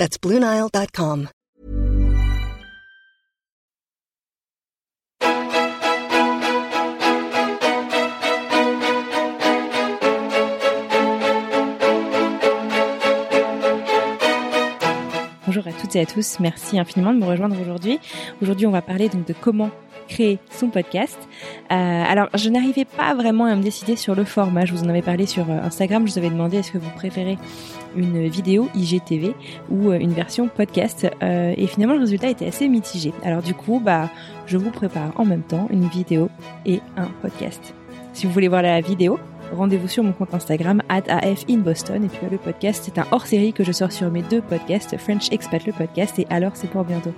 That's 0.00 0.16
BlueNile.com. 0.18 1.28
Bonjour 15.46 15.66
à 15.66 15.72
toutes 15.72 15.94
et 15.96 16.00
à 16.00 16.06
tous, 16.06 16.40
merci 16.40 16.78
infiniment 16.78 17.12
de 17.12 17.18
me 17.18 17.26
rejoindre 17.26 17.60
aujourd'hui. 17.60 18.00
Aujourd'hui, 18.40 18.66
on 18.66 18.70
va 18.70 18.80
parler 18.80 19.10
donc 19.10 19.26
de 19.26 19.34
comment 19.34 19.70
créer 20.10 20.38
son 20.50 20.68
podcast. 20.68 21.18
Euh, 21.70 21.74
alors, 21.74 22.28
je 22.34 22.50
n'arrivais 22.50 22.84
pas 22.84 23.14
vraiment 23.14 23.46
à 23.46 23.54
me 23.54 23.62
décider 23.62 23.96
sur 23.96 24.14
le 24.14 24.24
format. 24.24 24.66
Je 24.66 24.74
vous 24.74 24.82
en 24.82 24.88
avais 24.88 25.02
parlé 25.02 25.24
sur 25.24 25.48
euh, 25.48 25.62
Instagram. 25.62 26.06
Je 26.06 26.12
vous 26.12 26.18
avais 26.18 26.30
demandé 26.30 26.58
est-ce 26.58 26.72
que 26.72 26.78
vous 26.78 26.90
préférez 26.90 27.38
une 27.96 28.28
vidéo 28.28 28.68
IGTV 28.74 29.34
ou 29.70 29.90
euh, 29.90 29.98
une 29.98 30.12
version 30.12 30.48
podcast? 30.48 31.06
Et 31.22 31.66
finalement, 31.66 31.94
le 31.94 32.00
résultat 32.00 32.28
était 32.28 32.46
assez 32.46 32.68
mitigé. 32.68 33.12
Alors 33.24 33.42
du 33.42 33.54
coup, 33.54 33.80
bah, 33.82 34.10
je 34.46 34.56
vous 34.56 34.70
prépare 34.70 35.12
en 35.16 35.24
même 35.24 35.42
temps 35.42 35.68
une 35.70 35.86
vidéo 35.86 36.28
et 36.66 36.80
un 36.96 37.08
podcast. 37.22 37.74
Si 38.12 38.26
vous 38.26 38.32
voulez 38.32 38.48
voir 38.48 38.62
la 38.62 38.80
vidéo, 38.80 39.18
rendez-vous 39.54 39.88
sur 39.88 40.02
mon 40.02 40.12
compte 40.12 40.34
Instagram 40.34 40.82
@afinboston 40.88 42.04
et 42.04 42.08
puis 42.08 42.26
le 42.30 42.38
podcast 42.38 42.82
c'est 42.84 42.98
un 42.98 43.06
hors-série 43.10 43.52
que 43.52 43.64
je 43.64 43.72
sors 43.72 43.92
sur 43.92 44.10
mes 44.10 44.22
deux 44.22 44.42
podcasts 44.42 44.96
French 44.96 45.30
Expat 45.32 45.64
le 45.66 45.72
podcast 45.72 46.18
et 46.18 46.26
alors 46.30 46.52
c'est 46.54 46.70
pour 46.70 46.84
bientôt. 46.84 47.12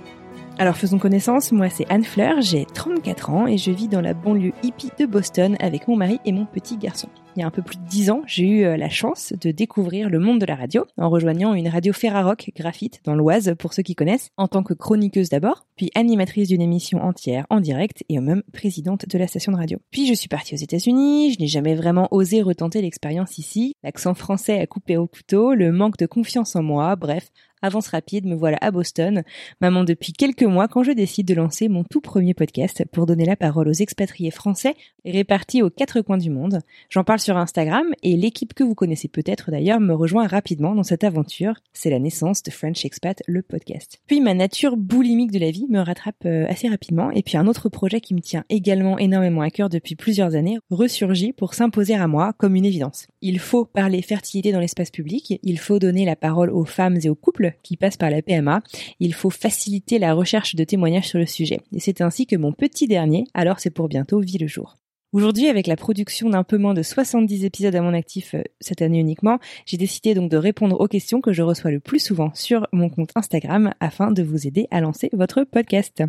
Alors 0.59 0.77
faisons 0.77 0.99
connaissance, 0.99 1.51
moi 1.51 1.67
c'est 1.69 1.89
Anne 1.89 2.03
Fleur, 2.03 2.39
j'ai 2.41 2.65
34 2.65 3.31
ans 3.31 3.47
et 3.47 3.57
je 3.57 3.71
vis 3.71 3.87
dans 3.87 4.01
la 4.01 4.13
banlieue 4.13 4.53
hippie 4.61 4.91
de 4.99 5.07
Boston 5.07 5.57
avec 5.59 5.87
mon 5.87 5.95
mari 5.95 6.19
et 6.25 6.31
mon 6.31 6.45
petit 6.45 6.77
garçon. 6.77 7.09
Il 7.35 7.39
y 7.39 7.43
a 7.43 7.47
un 7.47 7.51
peu 7.51 7.63
plus 7.63 7.77
de 7.77 7.85
10 7.85 8.11
ans, 8.11 8.21
j'ai 8.27 8.47
eu 8.47 8.63
euh, 8.63 8.77
la 8.77 8.89
chance 8.89 9.33
de 9.41 9.49
découvrir 9.49 10.11
le 10.11 10.19
monde 10.19 10.39
de 10.39 10.45
la 10.45 10.55
radio 10.55 10.85
en 10.97 11.09
rejoignant 11.09 11.55
une 11.55 11.67
radio 11.67 11.91
Ferrarock 11.91 12.51
graphite 12.55 13.01
dans 13.03 13.15
l'Oise 13.15 13.55
pour 13.57 13.73
ceux 13.73 13.81
qui 13.81 13.95
connaissent, 13.95 14.29
en 14.37 14.47
tant 14.47 14.61
que 14.61 14.75
chroniqueuse 14.75 15.29
d'abord, 15.29 15.65
puis 15.75 15.89
animatrice 15.95 16.49
d'une 16.49 16.61
émission 16.61 17.01
entière 17.01 17.47
en 17.49 17.59
direct 17.59 18.03
et 18.07 18.19
même 18.19 18.43
présidente 18.53 19.07
de 19.07 19.17
la 19.17 19.25
station 19.25 19.53
de 19.53 19.57
radio. 19.57 19.79
Puis 19.89 20.05
je 20.05 20.13
suis 20.13 20.29
partie 20.29 20.53
aux 20.53 20.59
États-Unis, 20.59 21.33
je 21.33 21.39
n'ai 21.39 21.47
jamais 21.47 21.73
vraiment 21.73 22.07
osé 22.11 22.43
retenter 22.43 22.83
l'expérience 22.83 23.39
ici, 23.39 23.73
l'accent 23.83 24.13
français 24.13 24.59
a 24.59 24.67
coupé 24.67 24.97
au 24.97 25.07
couteau, 25.07 25.55
le 25.55 25.71
manque 25.71 25.97
de 25.97 26.05
confiance 26.05 26.55
en 26.55 26.61
moi, 26.61 26.95
bref, 26.95 27.31
avance 27.63 27.87
rapide, 27.87 28.25
me 28.25 28.35
voilà 28.35 28.57
à 28.61 28.69
Boston, 28.69 29.23
maman 29.61 29.83
depuis 29.83 30.13
quelques 30.13 30.43
mois 30.43 30.67
quand 30.67 30.83
je 30.83 30.91
décide 30.91 31.27
de 31.27 31.33
lancer 31.33 31.69
mon 31.69 31.83
tout 31.83 32.01
premier 32.01 32.35
podcast 32.35 32.83
pour 32.91 33.07
donner 33.07 33.25
la 33.25 33.35
parole 33.35 33.67
aux 33.67 33.73
expatriés 33.73 34.29
français 34.29 34.75
répartis 35.05 35.61
aux 35.61 35.69
quatre 35.69 36.01
coins 36.01 36.17
du 36.17 36.29
monde. 36.29 36.59
J'en 36.89 37.03
parle 37.03 37.19
sur 37.19 37.37
Instagram 37.37 37.87
et 38.03 38.15
l'équipe 38.15 38.53
que 38.53 38.63
vous 38.63 38.75
connaissez 38.75 39.07
peut-être 39.07 39.51
d'ailleurs 39.51 39.79
me 39.79 39.93
rejoint 39.93 40.27
rapidement 40.27 40.75
dans 40.75 40.83
cette 40.83 41.03
aventure. 41.03 41.55
C'est 41.73 41.89
la 41.89 41.99
naissance 41.99 42.43
de 42.43 42.51
French 42.51 42.85
Expat, 42.85 43.21
le 43.27 43.41
podcast. 43.41 43.99
Puis 44.07 44.21
ma 44.21 44.33
nature 44.33 44.77
boulimique 44.77 45.31
de 45.31 45.39
la 45.39 45.51
vie 45.51 45.67
me 45.69 45.79
rattrape 45.79 46.25
euh, 46.25 46.45
assez 46.47 46.67
rapidement 46.67 47.11
et 47.11 47.23
puis 47.23 47.37
un 47.37 47.47
autre 47.47 47.69
projet 47.69 48.01
qui 48.01 48.13
me 48.13 48.21
tient 48.21 48.43
également 48.49 48.97
énormément 48.97 49.41
à 49.41 49.49
cœur 49.49 49.69
depuis 49.69 49.95
plusieurs 49.95 50.35
années 50.35 50.59
ressurgit 50.69 51.33
pour 51.33 51.53
s'imposer 51.53 51.95
à 51.95 52.07
moi 52.07 52.33
comme 52.33 52.55
une 52.55 52.65
évidence. 52.65 53.07
Il 53.25 53.39
faut 53.39 53.63
parler 53.63 54.01
fertilité 54.01 54.51
dans 54.51 54.59
l'espace 54.59 54.91
public, 54.91 55.39
il 55.43 55.57
faut 55.57 55.79
donner 55.79 56.03
la 56.03 56.17
parole 56.17 56.49
aux 56.49 56.65
femmes 56.65 56.99
et 57.01 57.07
aux 57.07 57.15
couples 57.15 57.53
qui 57.63 57.77
passe 57.77 57.95
par 57.95 58.09
la 58.09 58.21
PMA, 58.21 58.61
il 58.99 59.13
faut 59.13 59.29
faciliter 59.29 59.97
la 59.97 60.13
recherche 60.13 60.55
de 60.55 60.63
témoignages 60.65 61.07
sur 61.07 61.19
le 61.19 61.25
sujet. 61.25 61.61
Et 61.73 61.79
c'est 61.79 62.01
ainsi 62.01 62.27
que 62.27 62.35
mon 62.35 62.51
petit 62.51 62.85
dernier, 62.85 63.23
alors 63.33 63.61
c'est 63.61 63.69
pour 63.69 63.87
bientôt, 63.87 64.19
vit 64.19 64.39
le 64.39 64.47
jour. 64.47 64.75
Aujourd'hui, 65.13 65.47
avec 65.47 65.67
la 65.67 65.77
production 65.77 66.31
d'un 66.31 66.43
peu 66.43 66.57
moins 66.57 66.73
de 66.73 66.83
70 66.83 67.45
épisodes 67.45 67.75
à 67.75 67.81
mon 67.81 67.93
actif 67.93 68.33
euh, 68.33 68.41
cette 68.59 68.81
année 68.81 68.99
uniquement, 68.99 69.39
j'ai 69.65 69.77
décidé 69.77 70.15
donc 70.15 70.29
de 70.29 70.35
répondre 70.35 70.77
aux 70.77 70.87
questions 70.89 71.21
que 71.21 71.31
je 71.31 71.43
reçois 71.43 71.71
le 71.71 71.79
plus 71.79 71.99
souvent 71.99 72.33
sur 72.33 72.67
mon 72.73 72.89
compte 72.89 73.11
Instagram 73.15 73.73
afin 73.79 74.11
de 74.11 74.21
vous 74.21 74.47
aider 74.47 74.67
à 74.69 74.81
lancer 74.81 75.09
votre 75.13 75.45
podcast. 75.45 76.03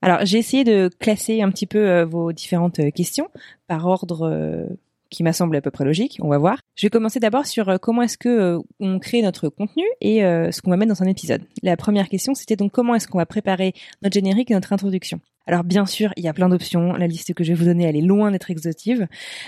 Alors, 0.00 0.24
j'ai 0.24 0.38
essayé 0.38 0.64
de 0.64 0.88
classer 0.98 1.42
un 1.42 1.50
petit 1.50 1.66
peu 1.66 1.90
euh, 1.90 2.06
vos 2.06 2.32
différentes 2.32 2.78
euh, 2.78 2.90
questions 2.90 3.28
par 3.66 3.86
ordre 3.86 4.68
qui 5.14 5.22
m'a 5.22 5.32
semblé 5.32 5.58
à 5.58 5.62
peu 5.62 5.70
près 5.70 5.84
logique. 5.84 6.18
On 6.20 6.28
va 6.28 6.38
voir. 6.38 6.58
Je 6.74 6.86
vais 6.86 6.90
commencer 6.90 7.20
d'abord 7.20 7.46
sur 7.46 7.68
euh, 7.68 7.78
comment 7.78 8.02
est-ce 8.02 8.18
que 8.18 8.28
euh, 8.28 8.58
on 8.80 8.98
crée 8.98 9.22
notre 9.22 9.48
contenu 9.48 9.84
et 10.00 10.24
euh, 10.24 10.50
ce 10.50 10.60
qu'on 10.60 10.70
va 10.70 10.76
mettre 10.76 10.92
dans 10.92 11.02
un 11.02 11.08
épisode. 11.08 11.42
La 11.62 11.76
première 11.76 12.08
question, 12.08 12.34
c'était 12.34 12.56
donc 12.56 12.72
comment 12.72 12.94
est-ce 12.94 13.06
qu'on 13.06 13.18
va 13.18 13.26
préparer 13.26 13.72
notre 14.02 14.14
générique 14.14 14.50
et 14.50 14.54
notre 14.54 14.72
introduction? 14.72 15.20
Alors 15.46 15.62
bien 15.62 15.86
sûr, 15.86 16.12
il 16.16 16.24
y 16.24 16.28
a 16.28 16.32
plein 16.32 16.48
d'options. 16.48 16.94
La 16.94 17.06
liste 17.06 17.32
que 17.34 17.44
je 17.44 17.52
vais 17.52 17.58
vous 17.58 17.66
donner, 17.66 17.84
elle 17.84 17.96
est 17.96 18.00
loin 18.00 18.30
d'être 18.30 18.50
exhaustive. 18.50 19.06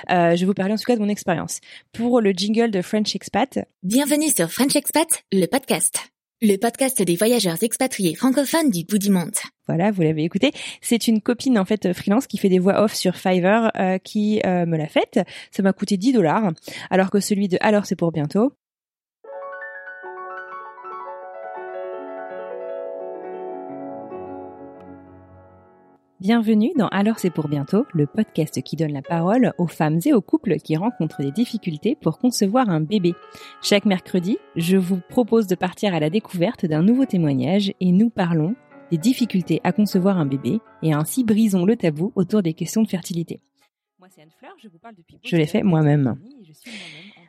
je 0.08 0.38
vais 0.38 0.44
vous 0.44 0.54
parler 0.54 0.74
en 0.74 0.76
tout 0.76 0.84
cas 0.84 0.94
de 0.94 1.00
mon 1.00 1.08
expérience. 1.08 1.60
Pour 1.92 2.20
le 2.20 2.32
jingle 2.32 2.70
de 2.70 2.82
French 2.82 3.16
Expat. 3.16 3.60
Bienvenue 3.82 4.28
sur 4.28 4.50
French 4.50 4.76
Expat, 4.76 5.24
le 5.32 5.46
podcast. 5.46 6.15
Le 6.42 6.58
podcast 6.58 7.00
des 7.00 7.16
voyageurs 7.16 7.62
expatriés 7.62 8.14
francophones 8.14 8.68
du 8.68 8.84
bout 8.84 8.98
du. 8.98 9.10
Voilà, 9.68 9.90
vous 9.90 10.02
l'avez 10.02 10.22
écouté. 10.22 10.52
C'est 10.82 11.08
une 11.08 11.22
copine 11.22 11.58
en 11.58 11.64
fait 11.64 11.94
freelance 11.94 12.26
qui 12.26 12.36
fait 12.36 12.50
des 12.50 12.58
voix 12.58 12.82
off 12.82 12.92
sur 12.92 13.16
Fiverr 13.16 13.70
euh, 13.78 13.96
qui 13.96 14.42
euh, 14.44 14.66
me 14.66 14.76
l'a 14.76 14.86
faite. 14.86 15.18
Ça 15.50 15.62
m'a 15.62 15.72
coûté 15.72 15.96
10 15.96 16.12
dollars, 16.12 16.52
alors 16.90 17.08
que 17.08 17.20
celui 17.20 17.48
de 17.48 17.56
Alors 17.62 17.86
c'est 17.86 17.96
pour 17.96 18.12
bientôt, 18.12 18.52
Bienvenue 26.18 26.72
dans 26.78 26.88
Alors 26.88 27.18
c'est 27.18 27.28
pour 27.28 27.46
bientôt, 27.46 27.84
le 27.92 28.06
podcast 28.06 28.62
qui 28.62 28.74
donne 28.74 28.94
la 28.94 29.02
parole 29.02 29.52
aux 29.58 29.66
femmes 29.66 30.00
et 30.06 30.14
aux 30.14 30.22
couples 30.22 30.56
qui 30.56 30.74
rencontrent 30.74 31.20
des 31.20 31.30
difficultés 31.30 31.94
pour 31.94 32.18
concevoir 32.18 32.70
un 32.70 32.80
bébé. 32.80 33.12
Chaque 33.60 33.84
mercredi, 33.84 34.38
je 34.56 34.78
vous 34.78 34.98
propose 35.10 35.46
de 35.46 35.54
partir 35.54 35.94
à 35.94 36.00
la 36.00 36.08
découverte 36.08 36.64
d'un 36.64 36.82
nouveau 36.82 37.04
témoignage 37.04 37.70
et 37.80 37.92
nous 37.92 38.08
parlons 38.08 38.54
des 38.90 38.96
difficultés 38.96 39.60
à 39.62 39.72
concevoir 39.72 40.16
un 40.16 40.24
bébé 40.24 40.60
et 40.82 40.94
ainsi 40.94 41.22
brisons 41.22 41.66
le 41.66 41.76
tabou 41.76 42.12
autour 42.14 42.42
des 42.42 42.54
questions 42.54 42.82
de 42.82 42.88
fertilité. 42.88 43.42
Moi 44.06 44.12
c'est 44.14 44.22
Anne 44.22 44.30
Fleur, 44.38 44.52
je 44.62 44.68
vous 44.68 44.78
parle 44.78 44.94
depuis... 44.94 45.18
Je 45.24 45.36
l'ai 45.36 45.46
fait 45.46 45.64
moi-même. 45.64 46.16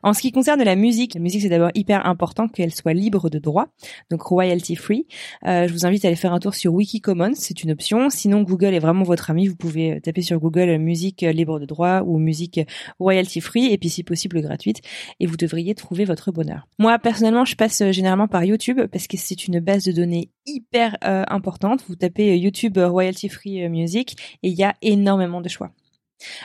En 0.04 0.14
ce 0.14 0.22
qui 0.22 0.32
concerne 0.32 0.62
la 0.62 0.76
musique, 0.76 1.16
la 1.16 1.22
musique 1.22 1.42
c'est 1.42 1.50
d'abord 1.50 1.72
hyper 1.74 2.06
important 2.06 2.48
qu'elle 2.48 2.72
soit 2.72 2.94
libre 2.94 3.32
de 3.32 3.40
droit, 3.40 3.70
donc 4.12 4.22
royalty 4.22 4.76
free. 4.76 5.08
Euh, 5.48 5.68
je 5.68 5.74
vous 5.74 5.88
invite 5.88 6.06
à 6.06 6.10
aller 6.10 6.16
faire 6.16 6.34
un 6.34 6.40
tour 6.40 6.54
sur 6.54 6.76
Wikicommons, 6.76 7.34
c'est 7.34 7.64
une 7.64 7.72
option. 7.72 8.12
Sinon 8.12 8.44
Google 8.44 8.76
est 8.76 8.80
vraiment 8.80 9.02
votre 9.02 9.32
ami, 9.32 9.48
vous 9.48 9.56
pouvez 9.56 9.94
euh, 9.94 10.00
taper 10.00 10.22
sur 10.22 10.40
Google 10.40 10.70
euh, 10.70 10.78
musique 10.78 11.22
libre 11.22 11.60
de 11.60 11.66
droit 11.66 12.02
ou 12.02 12.20
musique 12.20 12.60
royalty 13.00 13.42
free 13.42 13.74
et 13.74 13.80
puis 13.80 13.90
si 13.90 14.04
possible 14.04 14.40
gratuite 14.42 14.82
et 15.20 15.26
vous 15.26 15.36
devriez 15.36 15.74
trouver 15.74 16.06
votre 16.06 16.32
bonheur. 16.32 16.68
Moi 16.78 17.00
personnellement, 17.00 17.46
je 17.46 17.56
passe 17.56 17.90
généralement 17.90 18.28
par 18.28 18.44
YouTube 18.44 18.82
parce 18.92 19.08
que 19.08 19.18
c'est 19.18 19.48
une 19.48 19.62
base 19.62 19.84
de 19.84 19.94
données 19.94 20.30
hyper 20.46 20.96
importante. 21.02 21.84
Vous 21.88 21.96
tapez 21.96 22.38
YouTube 22.38 22.78
royalty 22.78 23.30
free 23.30 23.68
music 23.68 24.38
et 24.44 24.50
il 24.50 24.54
y 24.54 24.64
a 24.64 24.76
énormément 24.84 25.42
de 25.42 25.50
choix. 25.50 25.72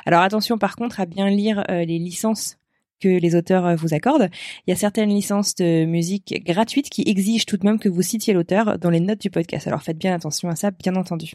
Alors 0.07 0.21
attention 0.21 0.59
par 0.59 0.77
contre 0.77 1.01
à 1.01 1.07
bien 1.07 1.29
lire 1.31 1.65
les 1.69 1.99
licences 1.99 2.59
que 3.03 3.09
les 3.09 3.35
auteurs 3.35 3.67
euh, 3.67 3.75
vous 3.75 3.95
accordent. 3.95 4.29
Il 4.67 4.71
y 4.71 4.73
a 4.73 4.77
certaines 4.77 5.11
licences 5.11 5.55
de 5.57 5.85
musique 5.85 6.43
gratuites 6.47 6.89
qui 6.89 7.03
exigent 7.07 7.45
tout 7.45 7.57
de 7.57 7.67
même 7.67 7.79
que 7.79 7.89
vous 7.89 8.03
citiez 8.03 8.33
l'auteur 8.33 8.79
dans 8.79 8.91
les 8.91 9.01
notes 9.01 9.21
du 9.21 9.31
podcast. 9.31 9.67
Alors 9.67 9.83
faites 9.83 9.99
bien 9.99 10.15
attention 10.15 10.49
à 10.49 10.57
ça, 10.57 10.71
bien 10.71 10.95
entendu. 10.97 11.33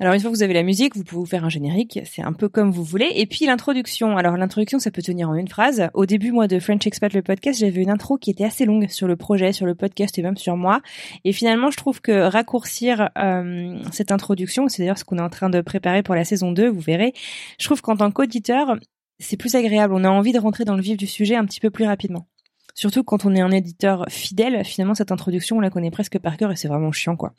Alors 0.00 0.14
une 0.14 0.20
fois 0.20 0.30
que 0.30 0.36
vous 0.36 0.42
avez 0.42 0.54
la 0.54 0.62
musique, 0.62 0.96
vous 0.96 1.04
pouvez 1.04 1.20
vous 1.20 1.26
faire 1.26 1.44
un 1.44 1.48
générique, 1.48 2.00
c'est 2.04 2.22
un 2.22 2.32
peu 2.32 2.48
comme 2.48 2.70
vous 2.70 2.82
voulez. 2.82 3.10
Et 3.14 3.26
puis 3.26 3.44
l'introduction. 3.46 4.16
Alors 4.16 4.36
l'introduction, 4.36 4.78
ça 4.78 4.90
peut 4.90 5.02
tenir 5.02 5.28
en 5.28 5.34
une 5.34 5.48
phrase. 5.48 5.90
Au 5.94 6.06
début, 6.06 6.32
moi, 6.32 6.48
de 6.48 6.58
French 6.58 6.86
Expat 6.86 7.12
le 7.12 7.22
podcast, 7.22 7.60
j'avais 7.60 7.82
une 7.82 7.90
intro 7.90 8.16
qui 8.16 8.30
était 8.30 8.44
assez 8.44 8.64
longue 8.64 8.88
sur 8.88 9.06
le 9.06 9.16
projet, 9.16 9.52
sur 9.52 9.66
le 9.66 9.74
podcast 9.74 10.18
et 10.18 10.22
même 10.22 10.36
sur 10.36 10.56
moi. 10.56 10.80
Et 11.24 11.32
finalement, 11.32 11.70
je 11.70 11.76
trouve 11.76 12.00
que 12.00 12.22
raccourcir 12.22 13.10
euh, 13.18 13.78
cette 13.92 14.12
introduction, 14.12 14.68
c'est 14.68 14.82
d'ailleurs 14.82 14.98
ce 14.98 15.04
qu'on 15.04 15.18
est 15.18 15.22
en 15.22 15.30
train 15.30 15.50
de 15.50 15.60
préparer 15.60 16.02
pour 16.02 16.14
la 16.14 16.24
saison 16.24 16.52
2, 16.52 16.68
vous 16.68 16.80
verrez. 16.80 17.12
Je 17.58 17.64
trouve 17.66 17.82
qu'en 17.82 17.96
tant 17.96 18.10
qu'auditeur, 18.10 18.76
c'est 19.18 19.36
plus 19.36 19.54
agréable. 19.54 19.94
On 19.94 20.04
a 20.04 20.10
envie 20.10 20.32
de 20.32 20.38
rentrer 20.38 20.64
dans 20.64 20.76
le 20.76 20.82
vif 20.82 20.96
du 20.96 21.06
sujet 21.06 21.36
un 21.36 21.44
petit 21.44 21.60
peu 21.60 21.70
plus 21.70 21.84
rapidement. 21.84 22.26
Surtout 22.74 23.04
quand 23.04 23.26
on 23.26 23.34
est 23.34 23.40
un 23.40 23.50
éditeur 23.50 24.06
fidèle, 24.08 24.64
finalement 24.64 24.94
cette 24.94 25.12
introduction 25.12 25.58
on 25.58 25.60
la 25.60 25.68
connaît 25.68 25.90
presque 25.90 26.18
par 26.18 26.38
cœur 26.38 26.50
et 26.50 26.56
c'est 26.56 26.68
vraiment 26.68 26.90
chiant 26.90 27.16
quoi. 27.16 27.34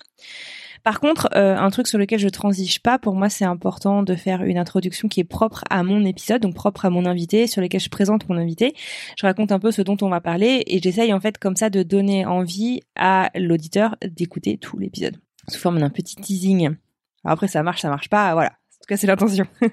Par 0.83 0.99
contre, 0.99 1.29
euh, 1.35 1.55
un 1.55 1.69
truc 1.69 1.87
sur 1.87 1.97
lequel 1.97 2.19
je 2.19 2.27
transige 2.27 2.81
pas, 2.81 2.99
pour 2.99 3.15
moi 3.15 3.29
c'est 3.29 3.45
important 3.45 4.03
de 4.03 4.15
faire 4.15 4.43
une 4.43 4.57
introduction 4.57 5.07
qui 5.07 5.21
est 5.21 5.25
propre 5.25 5.63
à 5.69 5.81
mon 5.81 6.03
épisode, 6.03 6.41
donc 6.41 6.55
propre 6.55 6.83
à 6.83 6.89
mon 6.89 7.05
invité, 7.05 7.47
sur 7.47 7.61
lequel 7.61 7.79
je 7.79 7.89
présente 7.89 8.27
mon 8.27 8.35
invité. 8.35 8.73
Je 9.17 9.25
raconte 9.25 9.53
un 9.53 9.59
peu 9.59 9.71
ce 9.71 9.81
dont 9.81 9.95
on 10.01 10.09
va 10.09 10.19
parler 10.19 10.63
et 10.67 10.81
j'essaye 10.81 11.13
en 11.13 11.21
fait 11.21 11.37
comme 11.37 11.55
ça 11.55 11.69
de 11.69 11.83
donner 11.83 12.25
envie 12.25 12.81
à 12.97 13.29
l'auditeur 13.35 13.95
d'écouter 14.05 14.57
tout 14.57 14.77
l'épisode 14.77 15.15
sous 15.47 15.59
forme 15.59 15.79
d'un 15.79 15.89
petit 15.89 16.17
teasing. 16.17 16.65
Alors 17.23 17.33
après 17.33 17.47
ça 17.47 17.63
marche, 17.63 17.81
ça 17.81 17.89
marche 17.89 18.09
pas, 18.09 18.33
voilà. 18.33 18.49
En 18.49 18.81
tout 18.81 18.87
cas 18.89 18.97
c'est 18.97 19.07
l'intention. 19.07 19.45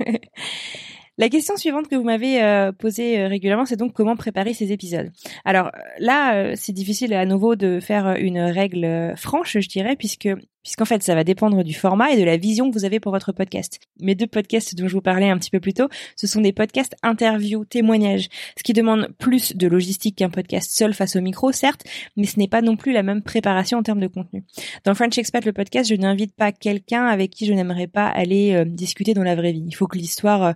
La 1.19 1.29
question 1.29 1.57
suivante 1.57 1.89
que 1.89 1.97
vous 1.97 2.05
m'avez 2.05 2.43
euh, 2.43 2.73
posée 2.73 3.21
euh, 3.21 3.29
régulièrement, 3.29 3.67
c'est 3.67 3.77
donc 3.77 3.93
comment 3.93 4.17
préparer 4.17 4.55
ces 4.55 4.73
épisodes. 4.73 5.11
Alors 5.45 5.71
là, 5.99 6.57
c'est 6.57 6.73
difficile 6.73 7.13
à 7.13 7.27
nouveau 7.27 7.57
de 7.57 7.79
faire 7.79 8.15
une 8.17 8.39
règle 8.39 9.13
franche, 9.17 9.59
je 9.59 9.69
dirais, 9.69 9.97
puisque 9.97 10.31
puisqu'en 10.63 10.85
fait 10.85 11.03
ça 11.03 11.15
va 11.15 11.25
dépendre 11.25 11.65
du 11.65 11.75
format 11.75 12.13
et 12.13 12.19
de 12.19 12.25
la 12.25 12.37
vision 12.37 12.71
que 12.71 12.75
vous 12.75 12.85
avez 12.85 13.01
pour 13.01 13.13
votre 13.13 13.33
podcast. 13.33 13.79
Mes 14.01 14.15
deux 14.15 14.27
podcasts 14.27 14.75
dont 14.75 14.89
je 14.89 14.95
vous 14.95 15.01
parlais 15.01 15.29
un 15.29 15.39
petit 15.39 15.51
peu 15.51 15.61
plus 15.61 15.75
tôt, 15.75 15.89
ce 16.17 16.27
sont 16.27 16.41
des 16.41 16.53
podcasts 16.53 16.95
interviews, 17.03 17.65
témoignages, 17.65 18.29
ce 18.57 18.63
qui 18.63 18.73
demande 18.73 19.09
plus 19.19 19.55
de 19.57 19.67
logistique 19.67 20.17
qu'un 20.17 20.31
podcast 20.31 20.71
seul 20.71 20.95
face 20.95 21.17
au 21.17 21.21
micro, 21.21 21.53
certes, 21.53 21.85
mais 22.17 22.27
ce 22.27 22.39
n'est 22.39 22.49
pas 22.49 22.63
non 22.63 22.77
plus 22.77 22.93
la 22.93 23.03
même 23.03 23.23
préparation 23.23 23.79
en 23.79 23.83
termes 23.83 24.01
de 24.01 24.07
contenu. 24.07 24.45
Dans 24.85 24.95
French 24.95 25.19
Expat, 25.19 25.45
le 25.45 25.53
podcast, 25.53 25.89
je 25.89 25.95
n'invite 25.95 26.35
pas 26.35 26.53
quelqu'un 26.53 27.07
avec 27.07 27.31
qui 27.31 27.47
je 27.47 27.53
n'aimerais 27.53 27.87
pas 27.87 28.07
aller 28.07 28.53
euh, 28.55 28.65
discuter 28.65 29.15
dans 29.15 29.23
la 29.23 29.35
vraie 29.35 29.53
vie. 29.53 29.65
Il 29.67 29.75
faut 29.75 29.87
que 29.87 29.99
l'histoire 29.99 30.43
euh, 30.43 30.53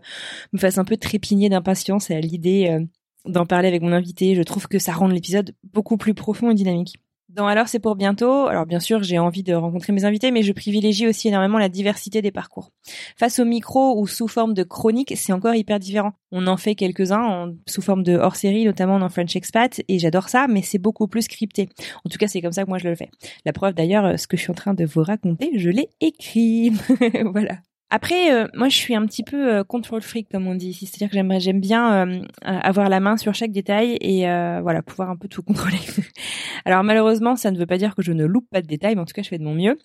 me 0.53 0.59
fasse 0.59 0.79
un 0.79 0.85
peu 0.85 0.97
trépigner 0.97 1.49
d'impatience 1.49 2.11
à 2.11 2.21
l'idée 2.21 2.69
euh, 2.71 2.85
d'en 3.27 3.47
parler 3.47 3.69
avec 3.69 3.83
mon 3.83 3.93
invité. 3.93 4.35
Je 4.35 4.43
trouve 4.43 4.69
que 4.69 4.79
ça 4.79 4.93
rend 4.93 5.09
l'épisode 5.09 5.55
beaucoup 5.73 5.97
plus 5.97 6.15
profond 6.15 6.51
et 6.51 6.55
dynamique. 6.55 6.97
Dans 7.35 7.49
Alors 7.49 7.67
c'est 7.67 7.81
pour 7.81 7.97
bientôt, 7.97 8.47
alors 8.47 8.65
bien 8.65 8.79
sûr 8.79 9.03
j'ai 9.03 9.19
envie 9.19 9.43
de 9.43 9.55
rencontrer 9.55 9.93
mes 9.93 10.05
invités, 10.05 10.31
mais 10.31 10.45
je 10.45 10.53
privilégie 10.53 11.09
aussi 11.09 11.27
énormément 11.27 11.59
la 11.59 11.69
diversité 11.69 12.23
des 12.23 12.31
parcours. 12.31 12.71
Face 13.17 13.41
au 13.41 13.45
micro 13.45 14.01
ou 14.01 14.07
sous 14.07 14.29
forme 14.29 14.55
de 14.55 14.63
chronique, 14.63 15.15
c'est 15.17 15.33
encore 15.33 15.57
hyper 15.57 15.81
différent. 15.81 16.13
On 16.31 16.47
en 16.47 16.57
fait 16.57 16.77
quelques-uns 16.77 17.53
sous 17.67 17.83
forme 17.83 18.05
de 18.05 18.17
hors-série, 18.17 18.65
notamment 18.65 19.01
dans 19.01 19.09
French 19.09 19.35
Expat, 19.35 19.83
et 19.89 19.99
j'adore 19.99 20.29
ça, 20.29 20.47
mais 20.47 20.63
c'est 20.63 20.79
beaucoup 20.79 21.09
plus 21.09 21.23
scripté. 21.23 21.69
En 22.05 22.09
tout 22.09 22.19
cas 22.19 22.29
c'est 22.29 22.41
comme 22.41 22.53
ça 22.53 22.63
que 22.63 22.69
moi 22.69 22.79
je 22.79 22.89
le 22.89 22.95
fais. 22.95 23.11
La 23.45 23.53
preuve 23.53 23.75
d'ailleurs, 23.75 24.17
ce 24.17 24.29
que 24.29 24.37
je 24.37 24.43
suis 24.43 24.53
en 24.53 24.55
train 24.55 24.75
de 24.75 24.85
vous 24.85 25.03
raconter, 25.03 25.51
je 25.57 25.71
l'ai 25.71 25.89
écrit. 26.01 26.71
voilà. 27.33 27.59
Après, 27.97 28.33
euh, 28.33 28.49
moi, 28.55 28.69
je 28.69 28.75
suis 28.75 28.97
un 28.97 29.07
petit 29.07 29.23
peu 29.23 29.55
euh, 29.55 29.63
control 29.63 30.03
freak, 30.03 30.29
comme 30.29 30.49
on 30.49 30.57
dit. 30.57 30.75
C'est-à-dire 30.75 31.09
que 31.09 31.15
j'aimerais, 31.15 31.39
j'aime 31.39 31.61
bien 31.61 32.09
euh, 32.09 32.23
avoir 32.43 32.89
la 32.89 32.99
main 32.99 33.17
sur 33.17 33.35
chaque 33.35 33.53
détail 33.53 33.97
et 34.01 34.23
voilà, 34.63 34.83
pouvoir 34.83 35.11
un 35.11 35.17
peu 35.17 35.29
tout 35.29 35.45
contrôler. 35.45 35.79
Alors 36.65 36.83
malheureusement, 36.83 37.37
ça 37.37 37.53
ne 37.53 37.59
veut 37.59 37.67
pas 37.67 37.79
dire 37.79 37.95
que 37.95 38.03
je 38.03 38.11
ne 38.11 38.25
loupe 38.25 38.49
pas 38.51 38.63
de 38.63 38.67
détails, 38.67 38.97
mais 38.97 39.03
en 39.03 39.05
tout 39.05 39.13
cas, 39.13 39.23
je 39.23 39.29
fais 39.29 39.39
de 39.39 39.45
mon 39.45 39.55
mieux. 39.55 39.79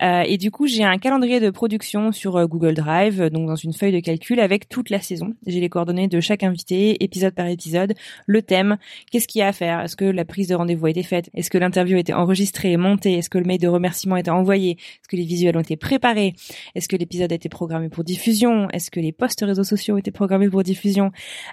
et 0.00 0.38
du 0.38 0.52
coup, 0.52 0.68
j'ai 0.68 0.84
un 0.84 0.98
calendrier 0.98 1.40
de 1.40 1.50
production 1.50 2.12
sur 2.12 2.46
Google 2.46 2.74
Drive, 2.74 3.30
donc 3.30 3.48
dans 3.48 3.56
une 3.56 3.72
feuille 3.72 3.92
de 3.92 3.98
calcul 3.98 4.38
avec 4.38 4.68
toute 4.68 4.90
la 4.90 5.00
saison. 5.00 5.34
J'ai 5.44 5.58
les 5.60 5.68
coordonnées 5.68 6.06
de 6.06 6.20
chaque 6.20 6.44
invité, 6.44 7.02
épisode 7.02 7.34
par 7.34 7.48
épisode, 7.48 7.94
le 8.26 8.42
thème, 8.42 8.76
qu'est-ce 9.10 9.26
qu'il 9.26 9.40
y 9.40 9.42
a 9.42 9.48
à 9.48 9.52
faire, 9.52 9.80
est-ce 9.80 9.96
que 9.96 10.04
la 10.04 10.24
prise 10.24 10.46
de 10.46 10.54
rendez-vous 10.54 10.86
a 10.86 10.90
été 10.90 11.02
faite, 11.02 11.30
est-ce 11.34 11.50
que 11.50 11.58
l'interview 11.58 11.96
a 11.96 12.00
été 12.00 12.12
enregistrée 12.12 12.76
montée, 12.76 13.14
est-ce 13.14 13.30
que 13.30 13.38
le 13.38 13.44
mail 13.44 13.58
de 13.58 13.68
remerciement 13.68 14.14
a 14.14 14.20
été 14.20 14.30
envoyé, 14.30 14.72
est-ce 14.72 15.08
que 15.08 15.16
les 15.16 15.24
visuels 15.24 15.56
ont 15.56 15.62
été 15.62 15.76
préparés, 15.76 16.34
est-ce 16.76 16.86
que 16.86 16.96
l'épisode 16.96 17.32
a 17.32 17.34
été 17.34 17.48
programmé 17.56 17.88
pour 17.88 18.04
diffusion? 18.04 18.68
Est-ce 18.68 18.90
que 18.90 19.00
les 19.00 19.12
posts 19.12 19.40
réseaux 19.40 19.64
sociaux 19.64 19.96
été 19.96 20.10
programmés 20.10 20.50
pour 20.50 20.62
diffusion? 20.62 21.10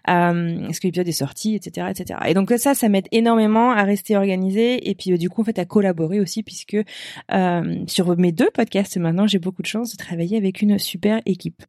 Euh, 0.10 0.68
Est-ce 0.68 0.82
que 0.82 0.88
l'épisode 0.88 1.08
est 1.08 1.14
sorti, 1.14 1.56
etc., 1.56 1.88
etc. 1.92 2.20
Et 2.28 2.34
donc 2.34 2.52
ça, 2.58 2.76
ça 2.76 2.90
m'aide 2.90 3.08
énormément 3.14 3.72
à 3.72 3.84
rester 3.84 4.18
organisé 4.18 4.90
et 4.90 4.96
puis 4.96 5.14
euh, 5.14 5.18
du 5.18 5.30
coup 5.30 5.42
en 5.42 5.46
fait 5.46 5.60
à 5.60 5.66
collaborer 5.66 6.20
aussi 6.20 6.44
puisque 6.44 6.76
euh, 7.32 7.84
sur 7.88 8.18
mes 8.18 8.34
deux 8.34 8.50
podcasts 8.54 8.98
maintenant, 8.98 9.28
j'ai 9.28 9.40
beaucoup 9.40 9.62
de 9.62 9.68
chance 9.68 9.94
de 9.94 9.98
travailler 9.98 10.36
avec 10.36 10.62
une 10.62 10.78
super 10.78 11.22
équipe. 11.26 11.64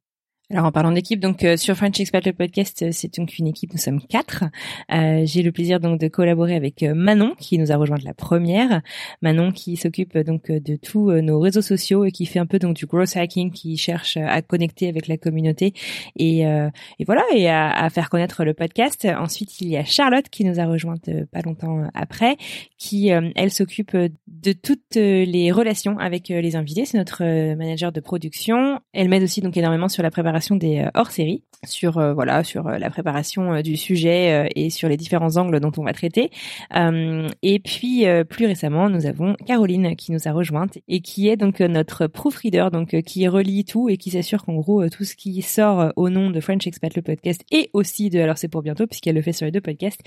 Alors 0.54 0.66
en 0.66 0.70
parlant 0.70 0.92
d'équipe, 0.92 1.18
donc 1.18 1.42
euh, 1.42 1.56
sur 1.56 1.74
French 1.74 1.98
Expat 1.98 2.24
le 2.24 2.32
podcast, 2.32 2.82
euh, 2.82 2.90
c'est 2.92 3.18
donc 3.18 3.38
une 3.38 3.48
équipe, 3.48 3.72
nous 3.72 3.78
sommes 3.78 4.00
quatre. 4.00 4.44
Euh, 4.92 5.22
j'ai 5.24 5.42
le 5.42 5.50
plaisir 5.50 5.80
donc 5.80 5.98
de 5.98 6.06
collaborer 6.06 6.54
avec 6.54 6.82
Manon 6.82 7.34
qui 7.40 7.58
nous 7.58 7.72
a 7.72 7.76
rejoint 7.76 7.98
de 7.98 8.04
la 8.04 8.14
première. 8.14 8.80
Manon 9.20 9.50
qui 9.50 9.76
s'occupe 9.76 10.16
donc 10.16 10.52
de 10.52 10.76
tous 10.76 11.10
nos 11.10 11.40
réseaux 11.40 11.60
sociaux 11.60 12.04
et 12.04 12.12
qui 12.12 12.24
fait 12.24 12.38
un 12.38 12.46
peu 12.46 12.60
donc 12.60 12.76
du 12.76 12.86
growth 12.86 13.16
hacking, 13.16 13.50
qui 13.50 13.76
cherche 13.76 14.16
à 14.16 14.42
connecter 14.42 14.86
avec 14.86 15.08
la 15.08 15.16
communauté 15.16 15.74
et, 16.14 16.42
et 16.42 17.04
voilà 17.04 17.24
et 17.34 17.48
à, 17.48 17.72
à, 17.72 17.90
faire 17.90 18.08
connaître 18.08 18.44
le 18.44 18.54
podcast. 18.54 19.08
Ensuite 19.18 19.60
il 19.60 19.70
y 19.70 19.76
a 19.76 19.84
Charlotte 19.84 20.28
qui 20.28 20.44
nous 20.44 20.60
a 20.60 20.66
rejointe 20.66 21.10
pas 21.32 21.40
longtemps 21.40 21.88
après, 21.94 22.36
qui 22.78 23.08
elle 23.08 23.50
s'occupe 23.50 23.96
de 24.44 24.52
toutes 24.52 24.96
les 24.96 25.50
relations 25.50 25.98
avec 25.98 26.28
les 26.28 26.56
invités. 26.56 26.84
C'est 26.84 26.98
notre 26.98 27.22
manager 27.54 27.92
de 27.92 28.00
production. 28.00 28.80
Elle 28.92 29.08
m'aide 29.08 29.22
aussi 29.22 29.40
donc 29.40 29.56
énormément 29.56 29.88
sur 29.88 30.02
la 30.02 30.10
préparation 30.10 30.56
des 30.56 30.80
euh, 30.80 30.90
hors-séries 30.94 31.42
sur 31.64 31.96
euh, 31.96 32.12
voilà 32.12 32.44
sur 32.44 32.66
euh, 32.66 32.76
la 32.76 32.90
préparation 32.90 33.62
du 33.62 33.76
sujet 33.76 34.50
et 34.54 34.68
sur 34.68 34.88
les 34.88 34.98
différents 34.98 35.36
angles 35.36 35.60
dont 35.60 35.72
on 35.78 35.84
va 35.84 35.92
traiter. 35.92 36.30
et 36.72 37.60
puis 37.60 38.04
plus 38.28 38.46
récemment, 38.46 38.90
nous 38.90 39.06
avons 39.06 39.34
Caroline 39.46 39.96
qui 39.96 40.12
nous 40.12 40.28
a 40.28 40.32
rejointe 40.32 40.78
et 40.88 41.00
qui 41.00 41.28
est 41.28 41.36
donc 41.36 41.60
notre 41.60 42.06
proofreader, 42.06 42.68
donc 42.72 43.00
qui 43.02 43.26
relie 43.28 43.64
tout 43.64 43.88
et 43.88 43.96
qui 43.96 44.10
s'assure 44.10 44.44
qu'en 44.44 44.54
gros 44.54 44.86
tout 44.88 45.04
ce 45.04 45.14
qui 45.14 45.40
sort 45.42 45.92
au 45.96 46.10
nom 46.10 46.30
de 46.30 46.40
French 46.40 46.66
Expat 46.66 46.94
le 46.94 47.02
podcast 47.02 47.42
et 47.50 47.70
aussi 47.72 48.10
de 48.10 48.20
alors 48.20 48.38
c'est 48.38 48.48
pour 48.48 48.62
bientôt 48.62 48.86
puisqu'elle 48.86 49.14
le 49.14 49.22
fait 49.22 49.32
sur 49.32 49.46
les 49.46 49.52
deux 49.52 49.60
podcasts 49.60 50.02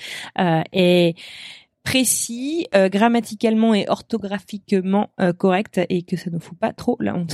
précis, 1.87 2.67
euh, 2.75 2.89
grammaticalement 2.89 3.73
et 3.73 3.85
orthographiquement 3.87 5.09
euh, 5.21 5.31
correct 5.31 5.79
et 5.87 6.01
que 6.01 6.17
ça 6.17 6.29
ne 6.29 6.37
fout 6.37 6.57
pas 6.57 6.73
trop 6.73 6.97
la 6.99 7.15
honte. 7.15 7.33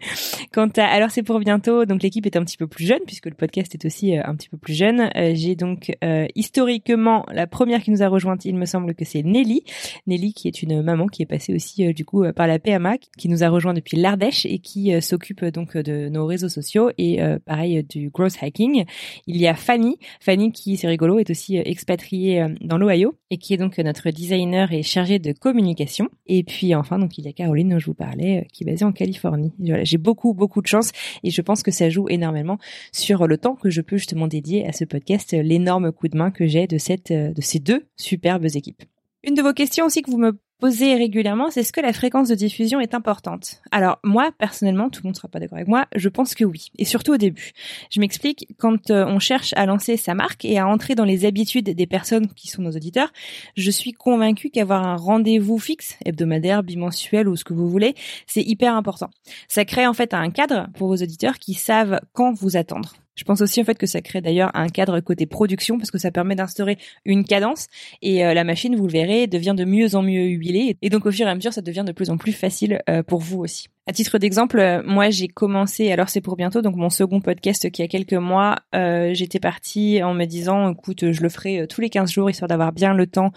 Quant 0.52 0.68
à 0.76 0.84
alors 0.84 1.12
c'est 1.12 1.22
pour 1.22 1.38
bientôt, 1.38 1.84
donc 1.84 2.02
l'équipe 2.02 2.26
est 2.26 2.36
un 2.36 2.42
petit 2.42 2.56
peu 2.56 2.66
plus 2.66 2.86
jeune 2.86 3.02
puisque 3.06 3.26
le 3.26 3.34
podcast 3.34 3.72
est 3.72 3.84
aussi 3.84 4.18
euh, 4.18 4.22
un 4.24 4.34
petit 4.34 4.48
peu 4.48 4.56
plus 4.56 4.74
jeune. 4.74 5.10
J'ai 5.34 5.54
donc 5.54 5.96
historiquement 6.34 7.24
la 7.30 7.46
première 7.46 7.82
qui 7.82 7.92
nous 7.92 8.02
a 8.02 8.08
rejointe, 8.08 8.44
il 8.44 8.56
me 8.56 8.66
semble 8.66 8.94
que 8.94 9.04
c'est 9.04 9.22
Nelly, 9.22 9.62
Nelly 10.08 10.32
qui 10.32 10.48
est 10.48 10.62
une 10.62 10.82
maman 10.82 11.06
qui 11.06 11.22
est 11.22 11.26
passée 11.26 11.54
aussi 11.54 11.94
du 11.94 12.04
coup 12.04 12.24
par 12.34 12.48
la 12.48 12.58
PMA, 12.58 12.98
qui 13.16 13.28
nous 13.28 13.44
a 13.44 13.48
rejoint 13.48 13.74
depuis 13.74 13.96
l'Ardèche 13.96 14.44
et 14.44 14.58
qui 14.58 15.00
s'occupe 15.00 15.44
donc 15.44 15.76
de 15.76 16.08
nos 16.08 16.26
réseaux 16.26 16.48
sociaux 16.48 16.90
et 16.98 17.20
pareil 17.44 17.84
du 17.84 18.10
growth 18.10 18.36
hacking. 18.40 18.84
Il 19.26 19.36
y 19.36 19.46
a 19.46 19.54
Fanny, 19.54 19.98
Fanny 20.20 20.50
qui 20.50 20.76
c'est 20.76 20.88
rigolo 20.88 21.18
est 21.18 21.30
aussi 21.30 21.56
expatriée 21.56 22.46
dans 22.60 22.78
l'Ohio 22.78 23.14
et 23.30 23.38
qui 23.38 23.54
est 23.54 23.58
donc 23.58 23.78
notre 23.84 24.10
designer 24.10 24.72
est 24.72 24.82
chargé 24.82 25.18
de 25.18 25.32
communication. 25.32 26.08
Et 26.26 26.42
puis 26.42 26.74
enfin, 26.74 26.98
donc 26.98 27.18
il 27.18 27.24
y 27.24 27.28
a 27.28 27.32
Caroline 27.32 27.68
dont 27.68 27.78
je 27.78 27.86
vous 27.86 27.94
parlais, 27.94 28.40
euh, 28.40 28.44
qui 28.52 28.64
est 28.64 28.66
basée 28.66 28.84
en 28.84 28.92
Californie. 28.92 29.52
J'ai 29.82 29.98
beaucoup 29.98 30.34
beaucoup 30.34 30.60
de 30.60 30.66
chance 30.66 30.90
et 31.22 31.30
je 31.30 31.42
pense 31.42 31.62
que 31.62 31.70
ça 31.70 31.90
joue 31.90 32.08
énormément 32.08 32.58
sur 32.92 33.26
le 33.26 33.38
temps 33.38 33.54
que 33.54 33.70
je 33.70 33.80
peux 33.80 33.96
justement 33.96 34.26
dédier 34.26 34.66
à 34.66 34.72
ce 34.72 34.84
podcast, 34.84 35.32
l'énorme 35.32 35.92
coup 35.92 36.08
de 36.08 36.16
main 36.16 36.30
que 36.30 36.46
j'ai 36.46 36.66
de 36.66 36.78
cette 36.78 37.10
euh, 37.10 37.32
de 37.32 37.40
ces 37.40 37.58
deux 37.58 37.86
superbes 37.96 38.46
équipes. 38.54 38.82
Une 39.22 39.34
de 39.34 39.42
vos 39.42 39.52
questions 39.52 39.86
aussi 39.86 40.02
que 40.02 40.10
vous 40.10 40.18
me 40.18 40.38
régulièrement, 40.70 41.50
c'est 41.50 41.60
est-ce 41.60 41.72
que 41.72 41.80
la 41.80 41.92
fréquence 41.92 42.28
de 42.28 42.34
diffusion 42.34 42.80
est 42.80 42.94
importante 42.94 43.60
Alors 43.70 43.98
moi, 44.04 44.30
personnellement, 44.38 44.90
tout 44.90 45.00
le 45.02 45.08
monde 45.08 45.14
ne 45.14 45.16
sera 45.16 45.28
pas 45.28 45.40
d'accord 45.40 45.56
avec 45.58 45.68
moi, 45.68 45.86
je 45.94 46.08
pense 46.08 46.34
que 46.34 46.44
oui, 46.44 46.70
et 46.78 46.84
surtout 46.84 47.12
au 47.12 47.16
début. 47.16 47.52
Je 47.90 48.00
m'explique, 48.00 48.48
quand 48.58 48.90
euh, 48.90 49.04
on 49.06 49.18
cherche 49.18 49.52
à 49.56 49.66
lancer 49.66 49.96
sa 49.96 50.14
marque 50.14 50.44
et 50.44 50.58
à 50.58 50.66
entrer 50.66 50.94
dans 50.94 51.04
les 51.04 51.24
habitudes 51.24 51.70
des 51.70 51.86
personnes 51.86 52.28
qui 52.28 52.48
sont 52.48 52.62
nos 52.62 52.72
auditeurs, 52.72 53.12
je 53.56 53.70
suis 53.70 53.92
convaincue 53.92 54.50
qu'avoir 54.50 54.86
un 54.86 54.96
rendez-vous 54.96 55.58
fixe, 55.58 55.96
hebdomadaire, 56.04 56.62
bimensuel 56.62 57.28
ou 57.28 57.36
ce 57.36 57.44
que 57.44 57.54
vous 57.54 57.68
voulez, 57.68 57.94
c'est 58.26 58.42
hyper 58.42 58.74
important. 58.74 59.10
Ça 59.48 59.64
crée 59.64 59.86
en 59.86 59.92
fait 59.92 60.14
un 60.14 60.30
cadre 60.30 60.68
pour 60.74 60.88
vos 60.88 60.96
auditeurs 60.96 61.38
qui 61.38 61.54
savent 61.54 62.00
quand 62.12 62.32
vous 62.32 62.56
attendre. 62.56 62.94
Je 63.14 63.24
pense 63.24 63.40
aussi 63.40 63.60
en 63.60 63.64
fait 63.64 63.78
que 63.78 63.86
ça 63.86 64.00
crée 64.00 64.20
d'ailleurs 64.20 64.50
un 64.54 64.68
cadre 64.68 65.00
côté 65.00 65.26
production 65.26 65.78
parce 65.78 65.90
que 65.90 65.98
ça 65.98 66.10
permet 66.10 66.34
d'instaurer 66.34 66.78
une 67.04 67.24
cadence 67.24 67.66
et 68.02 68.24
euh, 68.24 68.34
la 68.34 68.44
machine, 68.44 68.76
vous 68.76 68.86
le 68.86 68.92
verrez, 68.92 69.26
devient 69.26 69.54
de 69.56 69.64
mieux 69.64 69.94
en 69.94 70.02
mieux 70.02 70.26
huilée 70.26 70.76
et 70.82 70.90
donc 70.90 71.06
au 71.06 71.12
fur 71.12 71.26
et 71.26 71.30
à 71.30 71.34
mesure, 71.34 71.52
ça 71.52 71.62
devient 71.62 71.84
de 71.86 71.92
plus 71.92 72.10
en 72.10 72.16
plus 72.16 72.32
facile 72.32 72.82
euh, 72.88 73.02
pour 73.02 73.20
vous 73.20 73.40
aussi. 73.40 73.68
À 73.86 73.92
titre 73.92 74.16
d'exemple, 74.16 74.60
euh, 74.60 74.82
moi 74.82 75.10
j'ai 75.10 75.28
commencé, 75.28 75.92
alors 75.92 76.08
c'est 76.08 76.22
pour 76.22 76.36
bientôt, 76.36 76.62
donc 76.62 76.74
mon 76.74 76.88
second 76.88 77.20
podcast 77.20 77.70
qui 77.70 77.82
a 77.82 77.86
quelques 77.86 78.14
mois, 78.14 78.56
euh, 78.74 79.12
j'étais 79.12 79.40
partie 79.40 80.02
en 80.02 80.14
me 80.14 80.24
disant, 80.24 80.72
écoute, 80.72 81.12
je 81.12 81.20
le 81.20 81.28
ferai 81.28 81.60
euh, 81.60 81.66
tous 81.66 81.82
les 81.82 81.90
15 81.90 82.10
jours, 82.10 82.30
histoire 82.30 82.48
d'avoir 82.48 82.72
bien 82.72 82.94
le 82.94 83.06
temps 83.06 83.32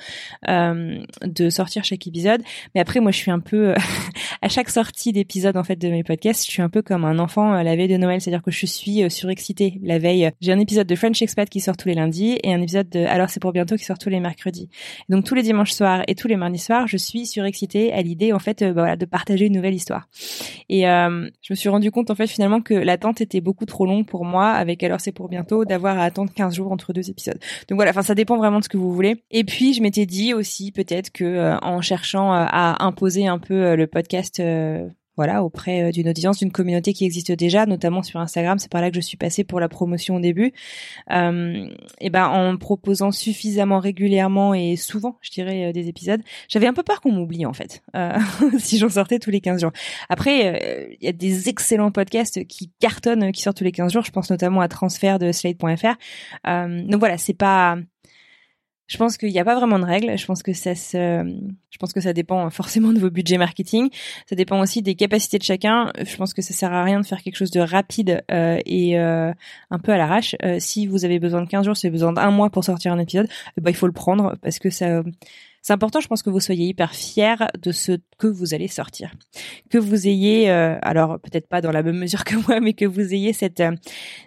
de 0.48 1.50
sortir 1.50 1.84
chaque 1.84 2.08
épisode. 2.08 2.42
Mais 2.74 2.80
après, 2.80 3.02
moi 3.02 3.12
je 3.12 3.18
suis 3.18 3.30
un 3.30 3.42
peu 3.42 3.74
à 4.42 4.48
chaque 4.48 4.70
sortie 4.70 5.12
d'épisode 5.12 5.58
en 5.58 5.66
fait 5.66 5.76
de 5.76 5.90
mes 5.90 6.06
podcasts, 6.06 6.46
je 6.46 6.52
suis 6.52 6.62
un 6.62 6.70
peu 6.70 6.82
comme 6.82 7.04
un 7.04 7.20
enfant 7.20 7.52
à 7.52 7.64
la 7.64 7.76
veille 7.76 7.90
de 7.90 7.98
Noël, 7.98 8.22
c'est-à-dire 8.22 8.42
que 8.42 8.52
je 8.52 8.66
suis 8.66 9.12
surexcitée 9.12 9.82
la 9.84 10.00
veille. 10.00 10.32
J'ai 10.40 10.54
un 10.54 10.60
épisode 10.60 10.88
de 10.88 10.96
French 10.96 11.22
Expat 11.22 11.50
qui 11.50 11.60
sort 11.60 11.76
tous 11.76 11.90
les 11.90 11.96
lundis 11.96 12.40
et 12.42 12.54
un 12.54 12.62
épisode 12.62 12.88
de 12.90 13.00
Alors 13.00 13.30
c'est 13.30 13.42
pour 13.42 13.52
bientôt 13.52 13.76
qui 13.76 13.84
sort 13.84 13.98
tous 13.98 14.10
les 14.10 14.22
mercredis. 14.22 14.70
Donc 15.10 15.26
tous 15.26 15.36
les 15.36 15.44
dimanches 15.44 15.74
soirs 15.74 16.04
et 16.08 16.16
tous 16.16 16.30
les 16.30 16.38
mardis 16.38 16.60
soirs, 16.60 16.88
je 16.88 16.96
suis 16.96 17.26
surexcitée 17.26 17.92
à 17.92 18.02
l'idée 18.02 18.32
en 18.32 18.40
fait 18.40 18.64
bah, 18.64 18.72
voilà, 18.72 18.96
de 18.96 19.06
partager 19.06 19.48
une 19.48 19.54
nouvelle 19.54 19.76
histoire. 19.76 20.08
Et 20.70 20.82
je 20.84 21.54
me 21.54 21.56
suis 21.56 21.70
rendu 21.70 21.92
compte 21.92 22.10
en 22.10 22.16
fait 22.16 22.28
finalement 22.28 22.62
que 22.62 22.74
l'attente 22.74 23.22
était 23.22 23.42
beaucoup 23.42 23.66
trop 23.66 23.86
longue 23.86 24.06
pour 24.06 24.26
moi 24.26 24.50
avec 24.50 24.84
Alors 24.84 25.00
c'est 25.00 25.12
pour 25.12 25.30
bientôt 25.30 25.66
d'avoir 25.66 25.98
à 25.98 26.04
attendre 26.04 26.32
15 26.34 26.56
jours 26.56 26.72
entre 26.72 26.94
deux 26.94 27.10
épisodes. 27.10 27.40
Donc 27.70 27.78
voilà, 27.78 27.92
enfin 27.92 28.04
ça 28.04 28.16
dépend 28.16 28.38
vraiment 28.38 28.60
de 28.60 28.64
ce 28.64 28.70
que 28.70 28.78
vous 28.78 28.94
voulez. 28.94 29.24
Et 29.32 29.44
puis 29.44 29.74
je 29.74 29.82
m'étais 29.82 30.06
dit 30.06 30.34
aussi 30.34 30.72
peut-être 30.72 31.12
que 31.12 31.24
euh, 31.24 31.58
en 31.62 31.82
cherchant 31.82 32.34
euh, 32.34 32.46
à 32.48 32.86
imposer 32.86 33.28
un 33.28 33.40
peu 33.40 33.54
euh, 33.54 33.76
le 33.76 33.88
podcast 33.88 34.42
voilà, 35.18 35.44
auprès 35.44 35.84
euh, 35.84 35.92
d'une 35.92 36.08
audience, 36.08 36.38
d'une 36.38 36.52
communauté 36.52 36.94
qui 36.94 37.04
existe 37.04 37.32
déjà, 37.32 37.66
notamment 37.66 38.04
sur 38.04 38.20
Instagram. 38.20 38.60
C'est 38.60 38.72
par 38.72 38.82
là 38.82 38.90
que 38.90 38.96
je 38.96 39.02
suis 39.02 39.18
passée 39.18 39.44
pour 39.44 39.60
la 39.60 39.68
promotion 39.68 40.16
au 40.16 40.20
début. 40.20 40.54
Euh, 41.12 41.68
et 42.00 42.10
ben, 42.10 42.28
en 42.28 42.56
proposant 42.58 43.12
suffisamment 43.12 43.80
régulièrement 43.80 44.54
et 44.54 44.76
souvent, 44.76 45.18
je 45.22 45.32
dirais, 45.32 45.66
euh, 45.66 45.72
des 45.74 45.88
épisodes, 45.88 46.22
j'avais 46.48 46.68
un 46.68 46.74
peu 46.74 46.84
peur 46.84 47.02
qu'on 47.02 47.12
m'oublie 47.12 47.46
en 47.46 47.54
fait, 47.54 47.82
euh, 47.96 48.14
si 48.60 48.78
j'en 48.78 48.90
sortais 48.90 49.20
tous 49.20 49.32
les 49.32 49.42
15 49.42 49.62
jours. 49.62 49.72
Après, 50.08 50.96
il 51.02 51.06
y 51.06 51.10
a 51.10 51.14
des 51.14 51.50
excellents 51.50 51.92
podcasts 51.92 52.46
qui 52.46 52.72
cartonnent, 52.80 53.32
qui 53.32 53.42
sortent 53.42 53.58
tous 53.58 53.64
les 53.64 53.72
15 53.72 53.92
jours. 53.92 54.04
Je 54.04 54.12
pense 54.12 54.30
notamment 54.30 54.62
à 54.62 54.68
Transfert 54.68 55.18
de 55.18 55.32
Slate.fr. 55.32 55.96
donc 56.46 57.00
voilà, 57.00 57.18
c'est 57.18 57.34
pas 57.34 57.78
je 58.88 58.98
pense 58.98 59.18
qu'il 59.18 59.30
n'y 59.30 59.40
a 59.40 59.46
pas 59.46 59.56
vraiment 59.56 59.80
de 59.80 59.86
règles. 59.86 60.18
Je 60.18 60.26
pense 60.26 60.42
que 60.42 60.54
ça 60.54 60.74
se, 60.74 60.98
je 61.70 61.78
pense 61.78 61.94
que 61.94 62.00
ça 62.02 62.14
dépend 62.14 62.50
forcément 62.50 62.94
de 62.94 63.00
vos 63.00 63.10
budgets 63.10 63.38
marketing. 63.38 63.90
Ça 64.28 64.36
dépend 64.36 64.60
aussi 64.62 64.82
des 64.82 64.96
capacités 64.96 65.38
de 65.38 65.44
chacun. 65.44 65.92
Je 66.04 66.16
pense 66.16 66.34
que 66.34 66.42
ça 66.42 66.54
sert 66.54 66.72
à 66.72 66.84
rien 66.84 67.00
de 67.02 67.06
faire 67.06 67.22
quelque 67.22 67.36
chose 67.36 67.52
de 67.52 67.60
rapide 67.60 68.24
euh, 68.32 68.60
et 68.66 68.98
euh, 68.98 69.34
un 69.70 69.80
peu 69.80 69.92
à 69.92 69.98
l'arrache. 69.98 70.36
Euh, 70.44 70.58
si 70.60 70.88
vous 70.88 71.06
avez 71.06 71.20
besoin 71.20 71.42
de 71.42 71.48
15 71.48 71.66
jours, 71.66 71.76
si 71.76 71.82
vous 71.82 71.88
avez 71.88 71.92
besoin 71.92 72.14
d'un 72.14 72.32
mois 72.32 72.50
pour 72.50 72.64
sortir 72.64 72.94
un 72.94 73.00
épisode, 73.00 73.28
bah, 73.58 73.70
il 73.70 73.76
faut 73.76 73.88
le 73.88 73.94
prendre 73.94 74.36
parce 74.42 74.58
que 74.58 74.70
ça, 74.70 75.04
c'est 75.68 75.74
important, 75.74 76.00
je 76.00 76.08
pense 76.08 76.24
que 76.24 76.30
vous 76.30 76.40
soyez 76.40 76.66
hyper 76.66 76.96
fiers 76.96 77.36
de 77.62 77.74
ce 77.74 77.98
que 78.18 78.28
vous 78.28 78.54
allez 78.54 78.70
sortir, 78.70 79.12
que 79.70 79.78
vous 79.78 80.08
ayez, 80.08 80.50
euh, 80.50 80.78
alors 80.82 81.20
peut-être 81.20 81.50
pas 81.50 81.60
dans 81.60 81.72
la 81.72 81.84
même 81.84 81.98
mesure 81.98 82.24
que 82.24 82.36
moi, 82.48 82.62
mais 82.62 82.72
que 82.72 82.86
vous 82.86 83.14
ayez 83.14 83.34
cette 83.34 83.60
euh, 83.60 83.76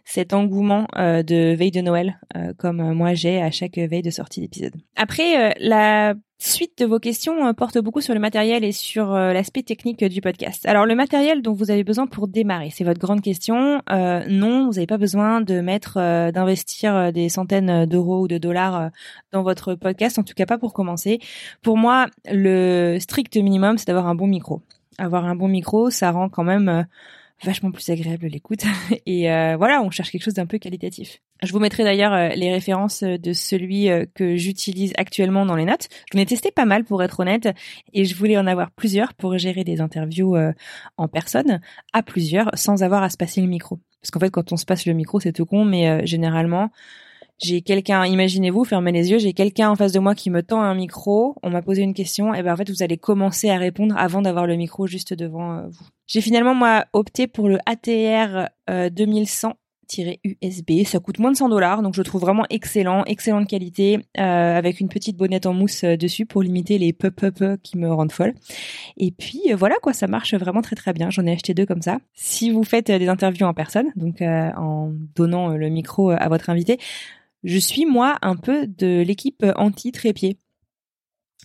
cet 0.04 0.35
engouement 0.35 0.87
euh, 0.99 1.23
de 1.23 1.54
veille 1.54 1.70
de 1.70 1.80
Noël, 1.80 2.20
comme 2.59 2.92
moi 2.92 3.14
j'ai 3.14 3.40
à 3.40 3.50
chaque 3.50 3.78
veille 3.78 4.02
de 4.02 4.11
sortie 4.11 4.42
d'épisode. 4.42 4.75
Après, 4.97 5.54
la 5.61 6.14
suite 6.42 6.78
de 6.78 6.87
vos 6.87 6.99
questions 6.99 7.47
euh, 7.47 7.52
porte 7.52 7.78
beaucoup 7.78 8.00
sur 8.00 8.14
le 8.14 8.20
matériel 8.20 8.64
et 8.64 8.73
sur 8.73 9.12
euh, 9.12 9.32
l'aspect 9.32 9.62
technique 9.62 10.02
du 10.04 10.20
podcast. 10.20 10.66
Alors 10.66 10.87
le 10.87 10.94
matériel 10.94 11.42
dont 11.42 11.52
vous 11.52 11.70
avez 11.70 11.85
besoin 11.85 12.06
pour 12.06 12.28
démarrer, 12.28 12.70
c'est 12.70 12.85
votre 12.85 13.00
grande 13.00 13.20
question. 13.20 13.82
Euh, 13.90 14.25
non, 14.28 14.66
vous 14.66 14.75
n'avez 14.75 14.87
pas 14.87 14.99
besoin 14.99 15.40
de 15.40 15.61
mettre, 15.61 15.94
d'investir 16.32 17.12
des 17.12 17.28
centaines 17.28 17.87
d'euros 17.87 18.23
ou 18.23 18.28
de 18.28 18.38
dollars 18.38 18.90
dans 19.32 19.42
votre 19.42 19.75
podcast, 19.75 20.18
en 20.18 20.23
tout 20.23 20.35
cas 20.35 20.47
pas 20.47 20.59
pour 20.59 20.73
commencer. 20.73 21.20
Pour 21.62 21.76
moi, 21.76 22.06
le 22.30 22.99
strict 22.99 23.37
minimum, 23.37 23.78
c'est 23.78 23.87
d'avoir 23.87 24.06
un 24.06 24.14
bon 24.14 24.26
micro. 24.26 24.62
Avoir 24.99 25.26
un 25.26 25.35
bon 25.35 25.49
micro, 25.49 25.90
ça 25.90 26.11
rend 26.11 26.28
quand 26.28 26.44
même 26.44 26.87
vachement 27.44 27.70
plus 27.70 27.88
agréable 27.90 28.26
l'écoute. 28.26 28.64
Et 29.06 29.25
voilà, 29.56 29.82
on 29.82 29.90
cherche 29.90 30.11
quelque 30.11 30.25
chose 30.25 30.35
d'un 30.35 30.47
peu 30.47 30.59
qualitatif. 30.59 31.20
Je 31.42 31.52
vous 31.52 31.59
mettrai 31.59 31.85
d'ailleurs 31.85 32.12
euh, 32.12 32.28
les 32.30 32.52
références 32.52 33.02
euh, 33.02 33.16
de 33.16 33.32
celui 33.32 33.88
euh, 33.88 34.04
que 34.14 34.37
j'utilise 34.37 34.92
actuellement 34.99 35.47
dans 35.47 35.56
les 35.56 35.64
notes. 35.64 35.88
Je 36.12 36.18
l'ai 36.18 36.26
testé 36.26 36.50
pas 36.50 36.66
mal 36.66 36.85
pour 36.85 37.02
être 37.02 37.20
honnête 37.20 37.49
et 37.92 38.04
je 38.04 38.14
voulais 38.14 38.37
en 38.37 38.47
avoir 38.47 38.70
plusieurs 38.70 39.14
pour 39.14 39.38
gérer 39.38 39.64
des 39.64 39.80
interviews 39.80 40.37
en 40.97 41.09
personne 41.09 41.61
à 41.92 42.02
plusieurs 42.02 42.50
sans 42.54 42.82
avoir 42.82 43.02
à 43.02 43.11
se 43.11 43.16
passer 43.16 43.40
le 43.40 43.47
micro. 43.47 43.78
Parce 44.00 44.11
qu'en 44.11 44.20
fait 44.20 44.30
quand 44.30 44.52
on 44.52 44.56
se 44.56 44.64
passe 44.64 44.87
le 44.87 44.92
micro 44.92 45.20
c'est 45.20 45.32
tout 45.32 45.47
con 45.47 45.64
mais 45.64 46.06
généralement 46.06 46.70
j'ai 47.40 47.62
quelqu'un, 47.62 48.04
imaginez-vous, 48.06 48.64
fermez 48.64 48.92
les 48.92 49.11
yeux, 49.11 49.18
j'ai 49.18 49.32
quelqu'un 49.32 49.70
en 49.70 49.76
face 49.76 49.92
de 49.92 49.99
moi 49.99 50.14
qui 50.14 50.30
me 50.30 50.42
tend 50.42 50.61
un 50.61 50.75
micro, 50.75 51.37
on 51.42 51.50
m'a 51.50 51.62
posé 51.62 51.82
une 51.82 51.94
question, 51.94 52.35
et 52.35 52.42
ben 52.42 52.52
en 52.52 52.56
fait 52.56 52.70
vous 52.70 52.82
allez 52.82 52.99
commencer 52.99 53.50
à 53.50 53.56
répondre 53.56 53.97
avant 53.97 54.23
d'avoir 54.23 54.47
le 54.47 54.56
micro 54.56 54.87
juste 54.87 55.14
devant 55.14 55.66
vous. 55.68 55.87
J'ai 56.06 56.20
finalement 56.20 56.54
moi 56.54 56.85
opté 56.92 57.26
pour 57.26 57.49
le 57.49 57.59
ATR 57.66 58.49
2100 58.68 59.54
USB. 59.99 60.85
Ça 60.85 60.99
coûte 61.00 61.18
moins 61.18 61.32
de 61.32 61.37
100 61.37 61.49
dollars, 61.49 61.82
donc 61.82 61.94
je 61.94 62.02
trouve 62.02 62.20
vraiment 62.20 62.44
excellent, 62.50 63.04
excellente 63.04 63.49
qualité, 63.49 63.99
euh, 64.18 64.56
avec 64.56 64.80
une 64.80 64.88
petite 64.88 65.16
bonnette 65.16 65.47
en 65.47 65.52
mousse 65.52 65.85
euh, 65.85 65.97
dessus 65.97 66.26
pour 66.26 66.42
limiter 66.42 66.78
les 66.78 66.92
pop-up 66.92 67.42
qui 67.62 67.78
me 67.78 67.92
rendent 67.92 68.12
folle. 68.12 68.35
Et 68.97 69.11
puis 69.11 69.40
euh, 69.50 69.56
voilà 69.56 69.76
quoi, 69.82 69.92
ça 69.92 70.06
marche 70.06 70.35
vraiment 70.35 70.62
très 70.62 70.76
très 70.76 70.92
bien. 70.92 71.11
J'en 71.11 71.26
ai 71.26 71.32
acheté 71.32 71.54
deux 71.54 71.66
comme 71.66 71.82
ça. 71.82 71.99
Si 72.14 72.50
vous 72.50 72.64
faites 72.64 72.90
des 72.90 73.09
interviews 73.09 73.47
en 73.47 73.54
personne, 73.54 73.87
donc 73.97 74.20
en 74.23 74.92
donnant 75.14 75.49
le 75.49 75.68
micro 75.68 76.11
à 76.11 76.28
votre 76.28 76.50
invité, 76.50 76.78
je 77.44 77.59
suis 77.59 77.87
moi 77.87 78.18
un 78.23 78.37
peu 78.37 78.66
de 78.66 79.02
l'équipe 79.06 79.44
anti-trépied. 79.56 80.38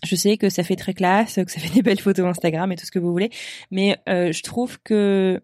Je 0.04 0.16
sais 0.16 0.38
que 0.38 0.50
ça 0.50 0.64
fait 0.64 0.76
très 0.76 0.94
classe, 0.94 1.36
que 1.36 1.52
ça 1.52 1.60
fait 1.60 1.74
des 1.74 1.82
belles 1.82 2.02
photos 2.02 2.26
Instagram 2.26 2.72
et 2.72 2.76
tout 2.76 2.86
ce 2.86 2.92
que 2.92 3.00
vous 3.00 3.12
voulez, 3.12 3.30
mais 3.72 3.98
je 4.08 4.42
trouve 4.44 4.80
que 4.84 5.42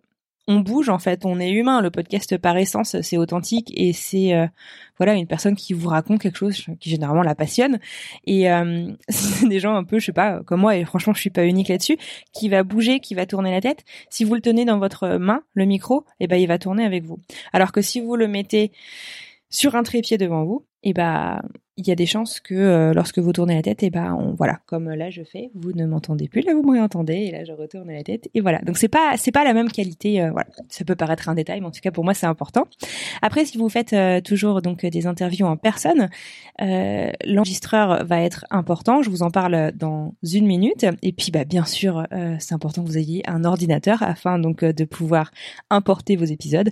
on 0.47 0.59
bouge 0.59 0.89
en 0.89 0.99
fait, 0.99 1.25
on 1.25 1.39
est 1.39 1.51
humain. 1.51 1.81
Le 1.81 1.91
podcast 1.91 2.37
par 2.37 2.57
essence, 2.57 2.99
c'est 3.01 3.17
authentique 3.17 3.71
et 3.75 3.93
c'est 3.93 4.33
euh, 4.33 4.47
voilà 4.97 5.13
une 5.13 5.27
personne 5.27 5.55
qui 5.55 5.73
vous 5.73 5.87
raconte 5.87 6.21
quelque 6.21 6.37
chose 6.37 6.65
qui 6.79 6.89
généralement 6.89 7.21
la 7.21 7.35
passionne 7.35 7.79
et 8.25 8.51
euh, 8.51 8.91
c'est 9.09 9.47
des 9.47 9.59
gens 9.59 9.75
un 9.75 9.83
peu, 9.83 9.99
je 9.99 10.05
sais 10.05 10.13
pas, 10.13 10.41
comme 10.43 10.61
moi 10.61 10.75
et 10.75 10.85
franchement 10.85 11.13
je 11.13 11.21
suis 11.21 11.29
pas 11.29 11.45
unique 11.45 11.69
là-dessus, 11.69 11.97
qui 12.33 12.49
va 12.49 12.63
bouger, 12.63 12.99
qui 12.99 13.15
va 13.15 13.25
tourner 13.25 13.51
la 13.51 13.61
tête. 13.61 13.83
Si 14.09 14.23
vous 14.23 14.35
le 14.35 14.41
tenez 14.41 14.65
dans 14.65 14.79
votre 14.79 15.17
main, 15.17 15.43
le 15.53 15.65
micro, 15.65 16.05
et 16.19 16.25
eh 16.25 16.27
ben 16.27 16.37
il 16.37 16.47
va 16.47 16.57
tourner 16.57 16.85
avec 16.85 17.03
vous. 17.03 17.19
Alors 17.53 17.71
que 17.71 17.81
si 17.81 18.01
vous 18.01 18.15
le 18.15 18.27
mettez 18.27 18.71
sur 19.51 19.75
un 19.75 19.83
trépied 19.83 20.17
devant 20.17 20.43
vous, 20.43 20.65
et 20.81 20.93
ben 20.93 21.41
il 21.77 21.87
y 21.87 21.91
a 21.91 21.95
des 21.95 22.05
chances 22.05 22.39
que 22.39 22.53
euh, 22.53 22.93
lorsque 22.93 23.19
vous 23.19 23.31
tournez 23.31 23.55
la 23.55 23.61
tête, 23.61 23.81
et 23.83 23.87
eh 23.87 23.89
ben 23.89 24.13
on, 24.13 24.33
voilà, 24.33 24.59
comme 24.65 24.89
là 24.89 25.09
je 25.09 25.23
fais, 25.23 25.51
vous 25.55 25.71
ne 25.73 25.85
m'entendez 25.85 26.27
plus, 26.27 26.41
là 26.41 26.53
vous 26.53 26.63
m'entendez, 26.63 27.13
et 27.13 27.31
là 27.31 27.43
je 27.45 27.53
retourne 27.53 27.89
la 27.89 28.03
tête, 28.03 28.29
et 28.33 28.41
voilà. 28.41 28.59
Donc 28.59 28.77
c'est 28.77 28.89
pas 28.89 29.15
c'est 29.17 29.31
pas 29.31 29.43
la 29.43 29.53
même 29.53 29.71
qualité, 29.71 30.21
euh, 30.21 30.31
voilà. 30.31 30.47
Ça 30.69 30.83
peut 30.83 30.95
paraître 30.95 31.29
un 31.29 31.35
détail, 31.35 31.61
mais 31.61 31.67
en 31.67 31.71
tout 31.71 31.79
cas 31.81 31.91
pour 31.91 32.03
moi 32.03 32.13
c'est 32.13 32.25
important. 32.25 32.65
Après, 33.21 33.45
si 33.45 33.57
vous 33.57 33.69
faites 33.69 33.93
euh, 33.93 34.19
toujours 34.21 34.61
donc 34.61 34.85
des 34.85 35.07
interviews 35.07 35.45
en 35.45 35.57
personne, 35.57 36.09
l'enregistreur 36.59 38.05
va 38.05 38.21
être 38.21 38.45
important. 38.51 39.01
Je 39.01 39.09
vous 39.09 39.23
en 39.23 39.31
parle 39.31 39.71
dans 39.75 40.13
une 40.23 40.45
minute. 40.45 40.85
Et 41.01 41.11
puis 41.11 41.31
bah 41.31 41.45
bien 41.45 41.65
sûr, 41.65 42.05
c'est 42.39 42.53
important 42.53 42.83
que 42.83 42.87
vous 42.87 42.97
ayez 42.97 43.27
un 43.27 43.43
ordinateur 43.43 44.03
afin 44.03 44.37
donc 44.37 44.63
de 44.63 44.85
pouvoir 44.85 45.31
importer 45.69 46.15
vos 46.15 46.25
épisodes 46.25 46.69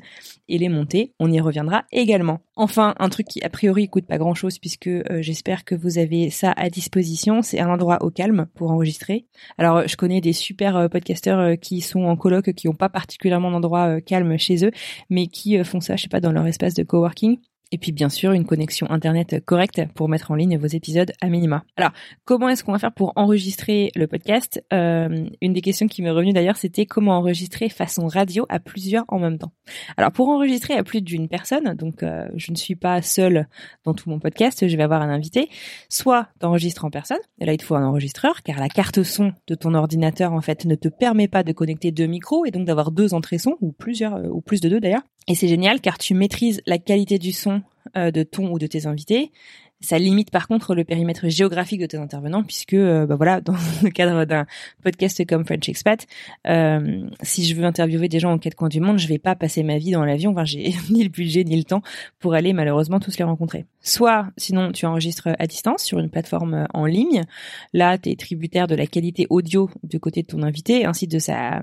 et 0.47 0.57
les 0.57 0.69
monter. 0.69 1.13
On 1.19 1.31
y 1.31 1.39
reviendra 1.39 1.85
également. 1.91 2.39
Enfin, 2.55 2.93
un 2.99 3.09
truc 3.09 3.27
qui 3.27 3.41
a 3.43 3.49
priori 3.49 3.87
coûte 3.87 4.05
pas 4.05 4.17
grand 4.17 4.33
chose 4.33 4.59
puisque 4.59 4.88
euh, 4.89 5.21
j'espère 5.21 5.63
que 5.63 5.75
vous 5.75 5.97
avez 5.97 6.29
ça 6.29 6.51
à 6.51 6.69
disposition. 6.69 7.41
C'est 7.41 7.59
un 7.59 7.69
endroit 7.69 8.03
au 8.03 8.09
calme 8.09 8.47
pour 8.55 8.71
enregistrer. 8.71 9.25
Alors, 9.57 9.87
je 9.87 9.95
connais 9.95 10.21
des 10.21 10.33
super 10.33 10.75
euh, 10.77 10.87
podcasteurs 10.87 11.39
euh, 11.39 11.55
qui 11.55 11.81
sont 11.81 12.03
en 12.03 12.15
coloc, 12.15 12.53
qui 12.53 12.67
n'ont 12.67 12.73
pas 12.73 12.89
particulièrement 12.89 13.51
d'endroit 13.51 14.01
calme 14.01 14.37
chez 14.37 14.65
eux, 14.65 14.71
mais 15.09 15.27
qui 15.27 15.63
font 15.63 15.81
ça, 15.81 15.95
je 15.95 16.03
sais 16.03 16.09
pas, 16.09 16.19
dans 16.19 16.31
leur 16.31 16.45
espace 16.45 16.73
de 16.73 16.83
coworking. 16.83 17.37
Et 17.71 17.77
puis 17.77 17.91
bien 17.91 18.09
sûr 18.09 18.31
une 18.31 18.45
connexion 18.45 18.89
internet 18.89 19.43
correcte 19.45 19.81
pour 19.93 20.09
mettre 20.09 20.31
en 20.31 20.35
ligne 20.35 20.57
vos 20.57 20.67
épisodes 20.67 21.11
à 21.21 21.27
minima. 21.27 21.63
Alors 21.77 21.91
comment 22.25 22.49
est-ce 22.49 22.63
qu'on 22.63 22.71
va 22.71 22.79
faire 22.79 22.93
pour 22.93 23.13
enregistrer 23.15 23.91
le 23.95 24.07
podcast? 24.07 24.63
Euh, 24.73 25.25
Une 25.41 25.53
des 25.53 25.61
questions 25.61 25.87
qui 25.87 26.01
m'est 26.01 26.09
revenue 26.09 26.33
d'ailleurs 26.33 26.57
c'était 26.57 26.85
comment 26.85 27.17
enregistrer 27.17 27.69
façon 27.69 28.07
radio 28.07 28.45
à 28.49 28.59
plusieurs 28.59 29.05
en 29.07 29.19
même 29.19 29.37
temps. 29.37 29.51
Alors 29.97 30.11
pour 30.11 30.29
enregistrer 30.29 30.73
à 30.73 30.83
plus 30.83 31.01
d'une 31.01 31.29
personne, 31.29 31.73
donc 31.75 32.03
euh, 32.03 32.27
je 32.35 32.51
ne 32.51 32.57
suis 32.57 32.75
pas 32.75 33.01
seule 33.01 33.47
dans 33.83 33.93
tout 33.93 34.09
mon 34.09 34.19
podcast, 34.19 34.67
je 34.67 34.77
vais 34.77 34.83
avoir 34.83 35.01
un 35.01 35.09
invité, 35.09 35.49
soit 35.89 36.27
d'enregistrer 36.39 36.85
en 36.85 36.89
personne, 36.89 37.19
et 37.39 37.45
là 37.45 37.53
il 37.53 37.57
te 37.57 37.63
faut 37.63 37.75
un 37.75 37.85
enregistreur 37.85 38.41
car 38.43 38.59
la 38.59 38.69
carte 38.69 39.03
son 39.03 39.33
de 39.47 39.55
ton 39.55 39.73
ordinateur 39.73 40.33
en 40.33 40.41
fait 40.41 40.65
ne 40.65 40.75
te 40.75 40.87
permet 40.87 41.27
pas 41.27 41.43
de 41.43 41.51
connecter 41.51 41.91
deux 41.91 42.07
micros 42.07 42.45
et 42.45 42.51
donc 42.51 42.65
d'avoir 42.65 42.91
deux 42.91 43.13
entrées 43.13 43.37
son 43.37 43.57
ou 43.61 43.71
plusieurs 43.71 44.15
euh, 44.15 44.29
ou 44.29 44.41
plus 44.41 44.61
de 44.61 44.69
deux 44.69 44.79
d'ailleurs. 44.79 45.03
Et 45.27 45.35
c'est 45.35 45.47
génial 45.47 45.79
car 45.81 45.97
tu 45.97 46.13
maîtrises 46.13 46.61
la 46.65 46.77
qualité 46.77 47.19
du 47.19 47.31
son 47.31 47.61
euh, 47.97 48.11
de 48.11 48.23
ton 48.23 48.51
ou 48.51 48.59
de 48.59 48.67
tes 48.67 48.85
invités. 48.85 49.31
Ça 49.81 49.97
limite 49.97 50.29
par 50.29 50.47
contre 50.47 50.75
le 50.75 50.83
périmètre 50.83 51.29
géographique 51.29 51.79
de 51.79 51.85
tes 51.85 51.97
intervenants 51.97 52.43
puisque 52.43 52.73
euh, 52.73 53.05
bah 53.05 53.15
voilà 53.15 53.39
dans 53.41 53.55
le 53.81 53.89
cadre 53.89 54.25
d'un 54.25 54.45
podcast 54.83 55.25
comme 55.25 55.45
French 55.45 55.69
Expat, 55.69 56.05
euh, 56.47 57.07
si 57.21 57.45
je 57.45 57.55
veux 57.55 57.63
interviewer 57.63 58.09
des 58.09 58.19
gens 58.19 58.33
en 58.33 58.37
quatre 58.37 58.55
coins 58.55 58.69
du 58.69 58.81
monde, 58.81 58.99
je 58.99 59.07
vais 59.07 59.17
pas 59.17 59.35
passer 59.35 59.63
ma 59.63 59.77
vie 59.77 59.91
dans 59.91 60.03
l'avion. 60.03 60.31
Enfin, 60.31 60.43
j'ai 60.45 60.73
ni 60.89 61.03
le 61.03 61.09
budget 61.09 61.43
ni 61.45 61.55
le 61.55 61.63
temps 61.63 61.81
pour 62.19 62.33
aller 62.33 62.51
malheureusement 62.53 62.99
tous 62.99 63.17
les 63.17 63.23
rencontrer. 63.23 63.65
Soit 63.81 64.27
sinon 64.35 64.71
tu 64.71 64.85
enregistres 64.85 65.29
à 65.39 65.47
distance 65.47 65.83
sur 65.83 65.99
une 65.99 66.09
plateforme 66.09 66.67
en 66.73 66.85
ligne. 66.85 67.23
Là, 67.73 67.97
tu 67.97 68.09
es 68.09 68.15
tributaire 68.15 68.67
de 68.67 68.75
la 68.75 68.85
qualité 68.85 69.25
audio 69.29 69.69
du 69.83 69.99
côté 69.99 70.21
de 70.21 70.27
ton 70.27 70.43
invité 70.43 70.85
ainsi 70.85 71.07
de 71.07 71.17
sa 71.17 71.61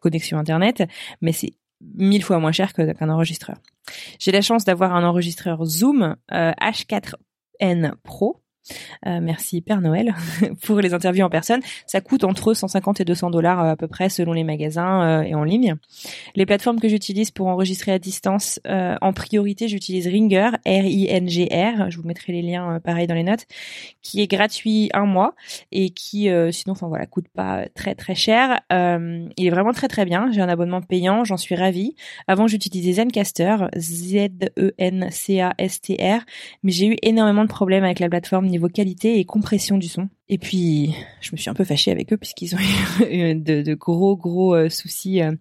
connexion 0.00 0.36
internet, 0.36 0.82
mais 1.20 1.32
c'est 1.32 1.52
mille 1.94 2.22
fois 2.22 2.38
moins 2.38 2.52
cher 2.52 2.72
qu'un 2.72 3.08
enregistreur. 3.08 3.56
J'ai 4.18 4.32
la 4.32 4.42
chance 4.42 4.64
d'avoir 4.64 4.94
un 4.94 5.04
enregistreur 5.04 5.64
Zoom 5.64 6.16
H4n 6.30 7.14
euh, 7.62 7.90
Pro 8.02 8.41
Euh, 9.06 9.20
merci 9.20 9.60
Père 9.60 9.80
Noël 9.80 10.14
pour 10.62 10.80
les 10.80 10.94
interviews 10.94 11.24
en 11.24 11.30
personne. 11.30 11.60
Ça 11.86 12.00
coûte 12.00 12.24
entre 12.24 12.54
150 12.54 13.00
et 13.00 13.04
200 13.04 13.30
dollars 13.30 13.60
à 13.60 13.76
peu 13.76 13.88
près 13.88 14.08
selon 14.08 14.32
les 14.32 14.44
magasins 14.44 15.22
et 15.22 15.34
en 15.34 15.44
ligne. 15.44 15.76
Les 16.34 16.46
plateformes 16.46 16.80
que 16.80 16.88
j'utilise 16.88 17.30
pour 17.30 17.48
enregistrer 17.48 17.92
à 17.92 17.98
distance, 17.98 18.60
en 18.64 19.12
priorité, 19.12 19.68
j'utilise 19.68 20.06
Ringer, 20.06 20.50
R-I-N-G-R. 20.66 21.90
Je 21.90 21.96
vous 21.96 22.06
mettrai 22.06 22.32
les 22.32 22.42
liens 22.42 22.80
pareil 22.80 23.06
dans 23.06 23.14
les 23.14 23.22
notes, 23.22 23.46
qui 24.02 24.20
est 24.20 24.26
gratuit 24.26 24.90
un 24.94 25.06
mois 25.06 25.34
et 25.70 25.90
qui, 25.90 26.28
sinon, 26.50 26.72
enfin 26.72 26.88
voilà, 26.88 27.06
coûte 27.06 27.28
pas 27.34 27.66
très 27.74 27.94
très 27.94 28.14
cher. 28.14 28.60
il 28.70 29.46
est 29.46 29.50
vraiment 29.50 29.72
très 29.72 29.88
très 29.88 30.04
bien. 30.04 30.30
J'ai 30.32 30.40
un 30.40 30.48
abonnement 30.48 30.82
payant, 30.82 31.24
j'en 31.24 31.36
suis 31.36 31.54
ravie. 31.54 31.94
Avant, 32.26 32.46
j'utilisais 32.46 32.92
Zencaster, 32.94 33.56
Z-E-N-C-A-S-T-R, 33.76 34.60
mais 36.62 36.72
j'ai 36.72 36.86
eu 36.86 36.96
énormément 37.02 37.42
de 37.44 37.48
problèmes 37.48 37.84
avec 37.84 38.00
la 38.00 38.08
plateforme 38.08 38.46
niveau 38.52 38.68
qualité 38.68 39.18
et 39.18 39.24
compression 39.24 39.78
du 39.78 39.88
son. 39.88 40.08
Et 40.28 40.38
puis, 40.38 40.94
je 41.20 41.30
me 41.32 41.36
suis 41.36 41.50
un 41.50 41.54
peu 41.54 41.64
fâchée 41.64 41.90
avec 41.90 42.12
eux 42.12 42.16
puisqu'ils 42.16 42.54
ont 42.54 42.58
eu 43.10 43.34
de, 43.34 43.74
gros, 43.74 44.16
gros 44.16 44.54
euh, 44.54 44.68
soucis 44.68 45.20
euh, 45.20 45.32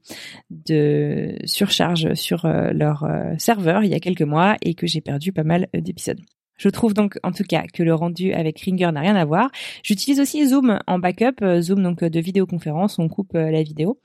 de 0.49 1.35
surcharge 1.45 2.13
sur 2.15 2.45
euh, 2.45 2.71
leur 2.71 3.07
serveur 3.37 3.83
il 3.83 3.91
y 3.91 3.93
a 3.93 3.99
quelques 3.99 4.21
mois 4.21 4.57
et 4.63 4.73
que 4.73 4.87
j'ai 4.87 5.01
perdu 5.01 5.31
pas 5.31 5.43
mal 5.43 5.67
d'épisodes. 5.73 6.19
Je 6.57 6.69
trouve 6.69 6.93
donc 6.93 7.17
en 7.23 7.31
tout 7.31 7.43
cas 7.43 7.63
que 7.73 7.83
le 7.83 7.93
rendu 7.93 8.33
avec 8.33 8.59
Ringer 8.61 8.91
n'a 8.91 9.01
rien 9.01 9.15
à 9.15 9.25
voir. 9.25 9.49
J'utilise 9.83 10.19
aussi 10.19 10.47
Zoom 10.47 10.79
en 10.85 10.99
backup, 10.99 11.43
Zoom 11.61 11.81
donc 11.81 12.03
de 12.03 12.19
vidéoconférence, 12.19 12.99
on 12.99 13.07
coupe 13.07 13.33
la 13.33 13.63
vidéo 13.63 13.99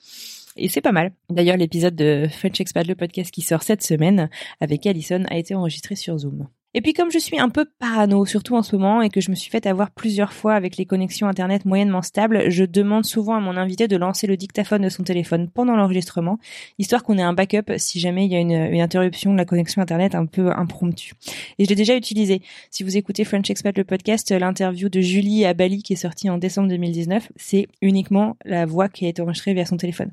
et 0.56 0.68
c'est 0.68 0.80
pas 0.80 0.92
mal. 0.92 1.12
D'ailleurs, 1.28 1.58
l'épisode 1.58 1.94
de 1.94 2.26
French 2.30 2.60
Expat, 2.60 2.86
le 2.86 2.94
podcast 2.94 3.30
qui 3.30 3.42
sort 3.42 3.62
cette 3.62 3.82
semaine 3.82 4.30
avec 4.60 4.86
Alison, 4.86 5.24
a 5.28 5.36
été 5.36 5.54
enregistré 5.54 5.96
sur 5.96 6.16
Zoom. 6.16 6.48
Et 6.76 6.82
puis 6.82 6.92
comme 6.92 7.10
je 7.10 7.18
suis 7.18 7.38
un 7.38 7.48
peu 7.48 7.64
parano, 7.78 8.26
surtout 8.26 8.54
en 8.54 8.62
ce 8.62 8.76
moment, 8.76 9.00
et 9.00 9.08
que 9.08 9.22
je 9.22 9.30
me 9.30 9.34
suis 9.34 9.50
fait 9.50 9.64
avoir 9.64 9.90
plusieurs 9.90 10.34
fois 10.34 10.52
avec 10.52 10.76
les 10.76 10.84
connexions 10.84 11.26
Internet 11.26 11.64
moyennement 11.64 12.02
stables, 12.02 12.50
je 12.50 12.64
demande 12.64 13.06
souvent 13.06 13.34
à 13.34 13.40
mon 13.40 13.56
invité 13.56 13.88
de 13.88 13.96
lancer 13.96 14.26
le 14.26 14.36
dictaphone 14.36 14.82
de 14.82 14.90
son 14.90 15.02
téléphone 15.02 15.48
pendant 15.48 15.74
l'enregistrement, 15.74 16.38
histoire 16.78 17.02
qu'on 17.02 17.16
ait 17.16 17.22
un 17.22 17.32
backup 17.32 17.78
si 17.78 17.98
jamais 17.98 18.26
il 18.26 18.32
y 18.32 18.36
a 18.36 18.40
une, 18.40 18.52
interruption 18.78 19.32
de 19.32 19.38
la 19.38 19.46
connexion 19.46 19.80
Internet 19.80 20.14
un 20.14 20.26
peu 20.26 20.50
impromptue. 20.50 21.14
Et 21.58 21.64
je 21.64 21.70
l'ai 21.70 21.76
déjà 21.76 21.96
utilisé. 21.96 22.42
Si 22.70 22.82
vous 22.82 22.98
écoutez 22.98 23.24
French 23.24 23.48
Expat 23.48 23.74
le 23.74 23.84
podcast, 23.84 24.30
l'interview 24.30 24.90
de 24.90 25.00
Julie 25.00 25.46
à 25.46 25.54
Bali 25.54 25.82
qui 25.82 25.94
est 25.94 25.96
sortie 25.96 26.28
en 26.28 26.36
décembre 26.36 26.68
2019, 26.68 27.32
c'est 27.36 27.68
uniquement 27.80 28.36
la 28.44 28.66
voix 28.66 28.90
qui 28.90 29.06
a 29.06 29.08
été 29.08 29.22
enregistrée 29.22 29.54
via 29.54 29.64
son 29.64 29.78
téléphone. 29.78 30.10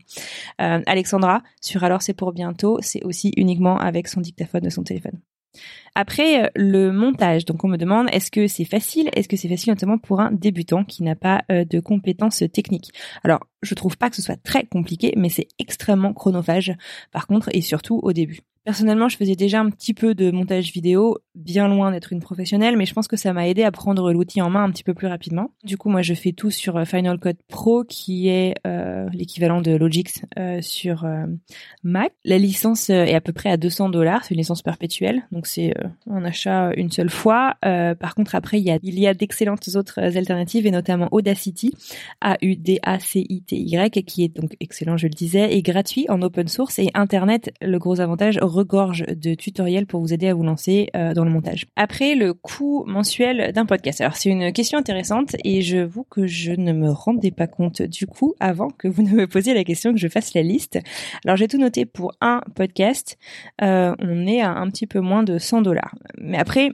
Euh, 0.62 0.80
Alexandra, 0.86 1.44
sur 1.60 1.84
Alors 1.84 2.02
c'est 2.02 2.14
pour 2.14 2.32
bientôt, 2.32 2.78
c'est 2.80 3.04
aussi 3.04 3.34
uniquement 3.36 3.78
avec 3.78 4.08
son 4.08 4.22
dictaphone 4.22 4.62
de 4.62 4.70
son 4.70 4.84
téléphone. 4.84 5.20
Après, 5.96 6.46
euh, 6.46 6.50
le 6.56 6.92
montage. 6.92 7.46
Donc, 7.46 7.64
on 7.64 7.68
me 7.68 7.78
demande, 7.78 8.08
est-ce 8.12 8.32
que 8.32 8.48
c'est 8.48 8.66
facile? 8.66 9.10
Est-ce 9.14 9.28
que 9.28 9.38
c'est 9.38 9.50
facile 9.50 9.72
notamment 9.72 9.98
pour 9.98 10.20
un 10.20 10.32
débutant 10.32 10.84
qui 10.84 11.04
n'a 11.04 11.16
pas 11.16 11.44
euh, 11.52 11.66
de 11.66 11.80
compétences 11.80 12.44
techniques? 12.52 12.92
Alors, 13.24 13.48
je 13.62 13.74
trouve 13.76 13.98
pas 13.98 14.10
que 14.10 14.16
ce 14.16 14.22
soit 14.22 14.42
très 14.42 14.66
compliqué, 14.66 15.14
mais 15.18 15.30
c'est 15.30 15.48
extrêmement 15.60 16.14
chronophage, 16.14 16.74
par 17.12 17.28
contre, 17.28 17.50
et 17.54 17.62
surtout 17.62 18.00
au 18.04 18.14
début. 18.14 18.42
Personnellement, 18.66 19.10
je 19.10 19.18
faisais 19.18 19.36
déjà 19.36 19.60
un 19.60 19.70
petit 19.70 19.94
peu 19.94 20.16
de 20.16 20.32
montage 20.32 20.72
vidéo, 20.72 21.18
bien 21.36 21.68
loin 21.68 21.92
d'être 21.92 22.14
une 22.14 22.22
professionnelle, 22.22 22.78
mais 22.78 22.86
je 22.86 22.94
pense 22.94 23.10
que 23.10 23.18
ça 23.18 23.34
m'a 23.34 23.48
aidé 23.50 23.64
à 23.64 23.72
prendre 23.72 24.14
l'outil 24.14 24.42
en 24.42 24.50
main 24.50 24.64
un 24.64 24.72
petit 24.72 24.86
peu 24.86 24.94
plus 24.94 25.08
rapidement. 25.08 25.52
Du 25.66 25.78
coup, 25.78 25.90
moi, 25.90 26.02
je 26.02 26.14
fais 26.14 26.32
tout 26.32 26.50
sur 26.50 26.78
euh, 26.78 26.86
Final 26.86 27.20
Cut 27.20 27.36
Pro, 27.50 27.84
qui 27.84 28.30
est 28.30 28.56
euh, 28.66 29.10
l'équivalent 29.12 29.62
de 29.62 29.76
Logix 29.76 30.22
euh, 30.40 30.62
sur 30.62 31.06
Mac. 31.84 32.14
La 32.24 32.38
licence 32.38 32.90
est 32.90 33.14
à 33.14 33.20
peu 33.20 33.34
près 33.34 33.50
à 33.50 33.58
200 33.58 33.90
dollars, 33.90 34.24
c'est 34.24 34.34
une 34.34 34.40
licence 34.40 34.62
perpétuelle, 34.62 35.24
donc 35.32 35.46
c'est 35.46 35.74
un 36.10 36.24
achat 36.24 36.72
une 36.78 36.92
seule 36.92 37.10
fois. 37.10 37.56
par 37.62 38.16
contre, 38.16 38.36
après, 38.36 38.60
il 38.60 38.64
y 38.66 38.72
a, 38.72 38.80
il 38.82 38.98
y 38.98 39.08
a 39.08 39.14
d'excellentes 39.14 39.68
autres 39.76 40.00
alternatives, 40.00 40.66
et 40.66 40.72
notamment 40.72 41.10
Audacity, 41.12 41.74
A-U-D-A-C-I-T-Y, 42.22 44.06
qui 44.06 44.24
est 44.24 44.36
donc 44.36 44.56
excellent, 44.62 44.96
je 44.96 45.08
le 45.08 45.14
disais, 45.14 45.54
et 45.54 45.62
gratuit 45.62 46.06
en 46.10 46.22
open 46.22 46.48
source, 46.48 46.80
et 46.80 46.90
Internet, 46.94 47.54
le 47.62 47.78
gros 47.78 48.00
avantage, 48.00 48.40
regorge 48.54 49.06
de 49.08 49.34
tutoriels 49.34 49.86
pour 49.86 50.00
vous 50.00 50.14
aider 50.14 50.28
à 50.28 50.34
vous 50.34 50.44
lancer 50.44 50.90
euh, 50.96 51.14
dans 51.14 51.26
le 51.26 51.32
montage. 51.32 51.66
Après, 51.76 52.16
le 52.16 52.34
coût 52.34 52.84
mensuel 52.86 53.52
d'un 53.52 53.66
podcast. 53.66 54.02
Alors, 54.02 54.16
c'est 54.16 54.30
une 54.30 54.54
question 54.54 54.78
intéressante 54.78 55.36
et 55.44 55.62
je 55.62 55.80
vous 55.80 56.04
que 56.04 56.28
je 56.28 56.52
ne 56.52 56.72
me 56.72 56.90
rendais 56.92 57.32
pas 57.32 57.48
compte 57.48 57.82
du 57.82 58.08
coup 58.08 58.36
avant 58.40 58.70
que 58.70 58.88
vous 58.88 59.02
ne 59.04 59.10
me 59.10 59.28
posiez 59.28 59.54
la 59.54 59.64
question 59.64 59.92
que 59.92 60.00
je 60.00 60.08
fasse 60.08 60.34
la 60.34 60.44
liste. 60.44 60.80
Alors, 61.26 61.36
j'ai 61.36 61.48
tout 61.48 61.58
noté 61.58 61.86
pour 61.86 62.14
un 62.22 62.42
podcast. 62.56 63.18
Euh, 63.62 63.96
on 64.00 64.28
est 64.28 64.42
à 64.42 64.52
un 64.52 64.70
petit 64.70 64.88
peu 64.88 65.00
moins 65.00 65.24
de 65.24 65.38
100 65.38 65.64
dollars. 65.64 65.96
Mais 66.18 66.38
après, 66.38 66.72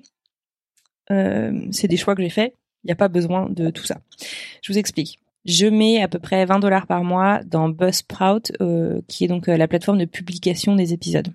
euh, 1.12 1.60
c'est 1.72 1.88
des 1.88 1.98
choix 1.98 2.16
que 2.16 2.22
j'ai 2.22 2.30
faits. 2.30 2.54
Il 2.84 2.88
n'y 2.88 2.94
a 2.94 2.96
pas 2.96 3.08
besoin 3.08 3.50
de 3.50 3.70
tout 3.70 3.86
ça. 3.86 4.00
Je 4.62 4.72
vous 4.72 4.78
explique. 4.78 5.20
Je 5.46 5.66
mets 5.66 6.02
à 6.02 6.08
peu 6.08 6.20
près 6.20 6.46
20 6.46 6.60
dollars 6.60 6.86
par 6.86 7.04
mois 7.04 7.42
dans 7.44 7.70
Buzzsprout, 7.70 8.52
qui 9.08 9.24
est 9.24 9.28
donc 9.28 9.48
la 9.48 9.68
plateforme 9.68 9.98
de 9.98 10.06
publication 10.06 10.76
des 10.76 10.94
épisodes. 10.94 11.30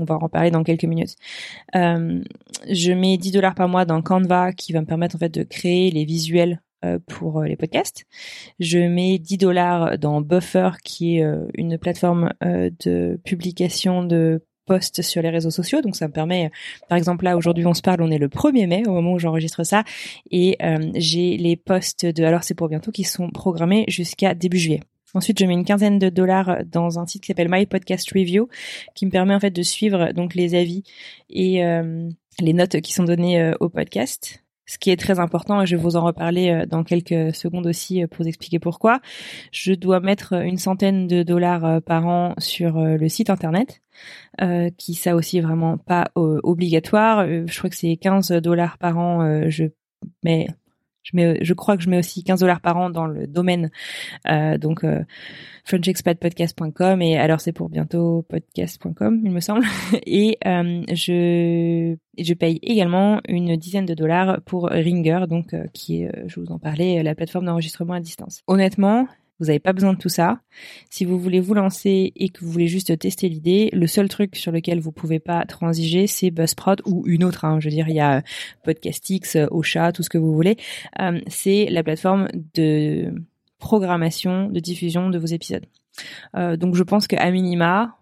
On 0.00 0.04
va 0.04 0.14
en 0.14 0.18
reparler 0.18 0.50
dans 0.50 0.64
quelques 0.64 0.84
minutes. 0.84 1.16
Euh, 1.76 2.22
je 2.70 2.92
mets 2.92 3.18
10 3.18 3.32
dollars 3.32 3.54
par 3.54 3.68
mois 3.68 3.84
dans 3.84 4.00
Canva 4.00 4.52
qui 4.52 4.72
va 4.72 4.80
me 4.80 4.86
permettre 4.86 5.16
en 5.16 5.18
fait 5.18 5.28
de 5.28 5.42
créer 5.42 5.90
les 5.90 6.06
visuels 6.06 6.62
euh, 6.86 6.98
pour 7.06 7.40
euh, 7.40 7.44
les 7.44 7.56
podcasts. 7.56 8.06
Je 8.58 8.78
mets 8.78 9.18
10 9.18 9.36
dollars 9.36 9.98
dans 9.98 10.22
Buffer 10.22 10.70
qui 10.82 11.18
est 11.18 11.24
une 11.54 11.76
plateforme 11.76 12.32
de 12.40 13.20
publication 13.24 14.02
de 14.02 14.42
posts 14.64 15.02
sur 15.02 15.20
les 15.20 15.28
réseaux 15.28 15.50
sociaux. 15.50 15.82
Donc 15.82 15.96
ça 15.96 16.08
me 16.08 16.12
permet, 16.12 16.50
par 16.88 16.96
exemple 16.96 17.26
là 17.26 17.36
aujourd'hui 17.36 17.66
on 17.66 17.74
se 17.74 17.82
parle, 17.82 18.00
on 18.00 18.10
est 18.10 18.18
le 18.18 18.28
1er 18.28 18.66
mai 18.66 18.82
au 18.86 18.92
moment 18.92 19.12
où 19.12 19.18
j'enregistre 19.18 19.64
ça 19.64 19.84
et 20.30 20.56
j'ai 20.94 21.36
les 21.36 21.56
posts 21.56 22.06
de 22.06 22.24
Alors 22.24 22.42
c'est 22.42 22.54
pour 22.54 22.68
bientôt 22.68 22.90
qui 22.90 23.04
sont 23.04 23.28
programmés 23.30 23.84
jusqu'à 23.88 24.34
début 24.34 24.58
juillet. 24.58 24.80
Ensuite, 25.14 25.40
je 25.40 25.44
mets 25.44 25.54
une 25.54 25.64
quinzaine 25.64 25.98
de 25.98 26.08
dollars 26.08 26.58
dans 26.64 26.98
un 26.98 27.06
site 27.06 27.22
qui 27.22 27.28
s'appelle 27.28 27.48
My 27.50 27.66
Podcast 27.66 28.10
Review, 28.14 28.48
qui 28.94 29.06
me 29.06 29.10
permet 29.10 29.34
en 29.34 29.40
fait 29.40 29.50
de 29.50 29.62
suivre 29.62 30.12
donc 30.12 30.34
les 30.34 30.54
avis 30.54 30.84
et 31.28 31.64
euh, 31.64 32.08
les 32.40 32.52
notes 32.52 32.80
qui 32.80 32.92
sont 32.92 33.04
données 33.04 33.40
euh, 33.40 33.54
au 33.60 33.68
podcast. 33.68 34.44
Ce 34.66 34.78
qui 34.78 34.90
est 34.90 34.96
très 34.96 35.18
important, 35.18 35.60
et 35.60 35.66
je 35.66 35.74
vais 35.74 35.82
vous 35.82 35.96
en 35.96 36.04
reparler 36.04 36.50
euh, 36.50 36.64
dans 36.64 36.84
quelques 36.84 37.34
secondes 37.34 37.66
aussi 37.66 38.06
pour 38.06 38.22
vous 38.22 38.28
expliquer 38.28 38.60
pourquoi. 38.60 39.00
Je 39.50 39.72
dois 39.72 39.98
mettre 39.98 40.34
une 40.34 40.58
centaine 40.58 41.08
de 41.08 41.24
dollars 41.24 41.82
par 41.82 42.06
an 42.06 42.34
sur 42.38 42.78
le 42.78 43.08
site 43.08 43.30
internet, 43.30 43.82
qui 44.78 44.94
ça 44.94 45.16
aussi 45.16 45.40
vraiment 45.40 45.76
pas 45.76 46.12
obligatoire. 46.14 47.26
je 47.26 47.58
crois 47.58 47.68
que 47.68 47.76
c'est 47.76 47.96
15 47.96 48.30
dollars 48.34 48.78
par 48.78 48.96
an. 48.96 49.48
je 49.48 49.64
mets 50.22 50.46
je 51.02 51.16
mets, 51.16 51.38
je 51.42 51.54
crois 51.54 51.76
que 51.76 51.82
je 51.82 51.90
mets 51.90 51.98
aussi 51.98 52.22
15 52.22 52.40
dollars 52.40 52.60
par 52.60 52.76
an 52.76 52.90
dans 52.90 53.06
le 53.06 53.26
domaine, 53.26 53.70
euh, 54.28 54.58
donc 54.58 54.84
euh, 54.84 55.02
et 57.00 57.18
alors 57.18 57.40
c'est 57.40 57.52
pour 57.52 57.68
bientôt 57.68 58.24
podcast.com, 58.28 59.20
il 59.24 59.30
me 59.30 59.40
semble. 59.40 59.64
Et 60.06 60.38
euh, 60.46 60.82
je 60.92 61.96
je 62.18 62.34
paye 62.34 62.58
également 62.62 63.20
une 63.28 63.56
dizaine 63.56 63.86
de 63.86 63.94
dollars 63.94 64.40
pour 64.44 64.68
Ringer, 64.68 65.26
donc 65.28 65.54
euh, 65.54 65.64
qui 65.72 66.02
est, 66.02 66.10
je 66.26 66.40
vous 66.40 66.50
en 66.52 66.58
parlais, 66.58 67.02
la 67.02 67.14
plateforme 67.14 67.46
d'enregistrement 67.46 67.94
à 67.94 68.00
distance. 68.00 68.42
Honnêtement, 68.46 69.06
vous 69.40 69.46
n'avez 69.46 69.58
pas 69.58 69.72
besoin 69.72 69.94
de 69.94 69.98
tout 69.98 70.08
ça. 70.08 70.40
Si 70.90 71.04
vous 71.04 71.18
voulez 71.18 71.40
vous 71.40 71.54
lancer 71.54 72.12
et 72.14 72.28
que 72.28 72.44
vous 72.44 72.50
voulez 72.50 72.68
juste 72.68 72.96
tester 72.98 73.28
l'idée, 73.28 73.70
le 73.72 73.86
seul 73.86 74.08
truc 74.08 74.36
sur 74.36 74.52
lequel 74.52 74.80
vous 74.80 74.92
pouvez 74.92 75.18
pas 75.18 75.44
transiger, 75.46 76.06
c'est 76.06 76.30
Buzzsprout 76.30 76.82
ou 76.86 77.02
une 77.06 77.24
autre. 77.24 77.44
Hein. 77.44 77.58
Je 77.58 77.68
veux 77.68 77.74
dire, 77.74 77.88
il 77.88 77.94
y 77.94 78.00
a 78.00 78.22
Podcastix, 78.64 79.36
Ocha, 79.50 79.92
tout 79.92 80.02
ce 80.02 80.10
que 80.10 80.18
vous 80.18 80.34
voulez. 80.34 80.56
Euh, 81.00 81.20
c'est 81.26 81.66
la 81.70 81.82
plateforme 81.82 82.28
de 82.54 83.14
programmation, 83.58 84.48
de 84.48 84.60
diffusion 84.60 85.10
de 85.10 85.18
vos 85.18 85.26
épisodes. 85.26 85.66
Euh, 86.36 86.56
donc 86.56 86.74
je 86.74 86.82
pense 86.82 87.06
qu'à 87.06 87.30
minima, 87.30 87.96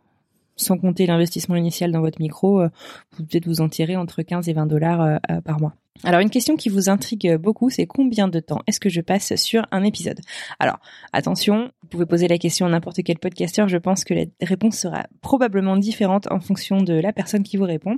sans 0.57 0.77
compter 0.77 1.07
l'investissement 1.07 1.57
initial 1.57 1.93
dans 1.93 2.01
votre 2.01 2.21
micro, 2.21 2.61
euh, 2.61 2.69
vous 3.17 3.25
peut-être 3.25 3.47
vous 3.47 3.61
en 3.61 3.69
tirer 3.69 3.97
entre 3.97 4.23
15 4.23 4.49
et 4.49 4.53
20 4.53 4.67
dollars 4.67 5.21
par 5.45 5.61
mois. 5.61 5.75
Alors 6.05 6.21
une 6.21 6.31
question 6.31 6.57
qui 6.57 6.69
vous 6.69 6.89
intrigue 6.89 7.37
beaucoup, 7.37 7.71
c'est 7.71 7.87
combien 7.87 8.29
de 8.29 8.39
temps 8.39 8.61
est-ce 8.67 8.79
que 8.79 8.89
je 8.89 9.01
passe 9.01 9.35
sur 9.35 9.67
un 9.73 9.83
épisode? 9.83 10.21
Alors 10.61 10.79
attention, 11.13 11.71
vous 11.83 11.89
pouvez 11.89 12.07
poser 12.07 12.29
la 12.29 12.39
question 12.39 12.67
à 12.67 12.69
n'importe 12.69 13.03
quel 13.05 13.19
podcasteur, 13.19 13.69
je 13.69 13.79
pense 13.79 14.05
que 14.05 14.15
la 14.15 14.25
réponse 14.41 14.79
sera 14.79 15.07
probablement 15.23 15.77
différente 15.77 16.31
en 16.31 16.39
fonction 16.39 16.83
de 16.83 16.95
la 16.95 17.13
personne 17.13 17.43
qui 17.43 17.57
vous 17.57 17.65
répond. 17.65 17.97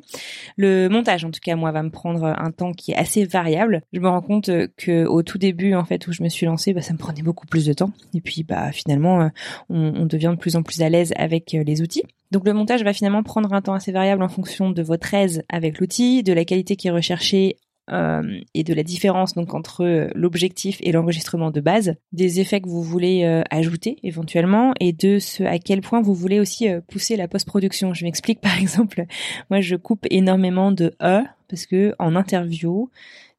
Le 0.57 0.89
montage 0.89 1.25
en 1.25 1.31
tout 1.31 1.41
cas 1.43 1.57
moi 1.57 1.73
va 1.73 1.83
me 1.83 1.91
prendre 1.91 2.25
un 2.25 2.51
temps 2.51 2.73
qui 2.73 2.93
est 2.93 2.97
assez 2.97 3.25
variable. 3.25 3.83
Je 3.93 4.01
me 4.01 4.09
rends 4.09 4.23
compte 4.23 4.51
que 4.77 5.05
au 5.05 5.23
tout 5.23 5.39
début 5.39 5.75
en 5.75 5.85
fait 5.85 6.07
où 6.07 6.13
je 6.13 6.23
me 6.23 6.29
suis 6.29 6.47
lancée, 6.47 6.73
bah, 6.73 6.81
ça 6.81 6.95
me 6.95 6.99
prenait 6.99 7.23
beaucoup 7.23 7.47
plus 7.47 7.67
de 7.67 7.75
temps 7.75 7.93
et 8.15 8.21
puis 8.21 8.45
bah 8.45 8.73
finalement 8.73 9.31
on, 9.69 9.95
on 9.95 10.07
devient 10.07 10.33
de 10.35 10.41
plus 10.41 10.57
en 10.57 10.63
plus 10.63 10.81
à 10.81 10.89
l'aise 10.89 11.13
avec 11.17 11.53
les 11.53 11.83
outils. 11.83 12.03
Donc 12.31 12.47
le 12.47 12.55
montage 12.55 12.83
va 12.85 12.93
finalement 12.93 13.23
prendre 13.23 13.53
un 13.53 13.61
temps 13.61 13.75
assez 13.75 13.93
variable 13.93 14.23
en 14.23 14.29
fonction 14.29 14.71
de 14.71 14.83
votre 14.83 15.13
aise 15.15 15.43
avec 15.49 15.81
l'outil, 15.81 16.23
de 16.23 16.33
la 16.33 16.45
qualité 16.45 16.77
qui 16.77 16.89
est 16.89 16.93
recherchée 16.93 17.57
euh, 17.93 18.41
et 18.55 18.63
de 18.63 18.73
la 18.73 18.85
différence 18.85 19.35
donc 19.35 19.53
entre 19.53 19.85
euh, 19.85 20.09
l'objectif 20.15 20.79
et 20.81 20.93
l'enregistrement 20.93 21.51
de 21.51 21.61
base, 21.61 21.97
des 22.13 22.39
effets 22.39 22.61
que 22.61 22.69
vous 22.69 22.83
voulez 22.83 23.25
euh, 23.25 23.43
ajouter 23.51 23.97
éventuellement 24.05 24.73
et 24.79 24.93
de 24.93 25.19
ce 25.19 25.43
à 25.43 25.59
quel 25.59 25.81
point 25.81 26.01
vous 26.01 26.15
voulez 26.15 26.39
aussi 26.39 26.69
pousser 26.89 27.17
la 27.17 27.27
post-production. 27.27 27.93
Je 27.93 28.05
m'explique 28.05 28.41
par 28.43 28.57
exemple, 28.59 29.05
moi 29.51 29.61
je 29.61 29.75
coupe 29.75 30.07
énormément 30.11 30.71
de 30.71 30.95
e 31.03 31.23
parce 31.49 31.67
que 31.67 31.95
en 31.99 32.15
interview, 32.15 32.91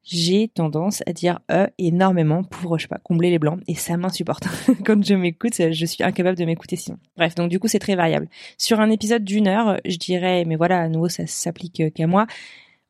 j'ai 0.03 0.49
tendance 0.49 1.01
à 1.05 1.13
dire 1.13 1.39
euh 1.51 1.67
énormément 1.77 2.43
pour 2.43 2.77
je 2.77 2.83
sais 2.83 2.87
pas 2.89 2.99
combler 3.01 3.29
les 3.29 3.39
blancs 3.39 3.61
et 3.67 3.75
ça 3.75 3.95
m'insupporte. 3.95 4.47
Quand 4.85 5.01
je 5.01 5.13
m'écoute, 5.13 5.53
je 5.71 5.85
suis 5.85 6.03
incapable 6.03 6.37
de 6.37 6.43
m'écouter 6.43 6.75
sinon. 6.75 6.97
Bref, 7.15 7.35
donc 7.35 7.49
du 7.49 7.59
coup 7.59 7.69
c'est 7.69 7.79
très 7.79 7.95
variable. 7.95 8.27
Sur 8.57 8.81
un 8.81 8.89
épisode 8.89 9.23
d'une 9.23 9.47
heure, 9.47 9.77
je 9.85 9.95
dirais 9.95 10.43
mais 10.45 10.57
voilà, 10.57 10.81
à 10.81 10.89
nouveau 10.89 11.07
ça 11.07 11.25
s'applique 11.25 11.93
qu'à 11.93 12.07
moi 12.07 12.25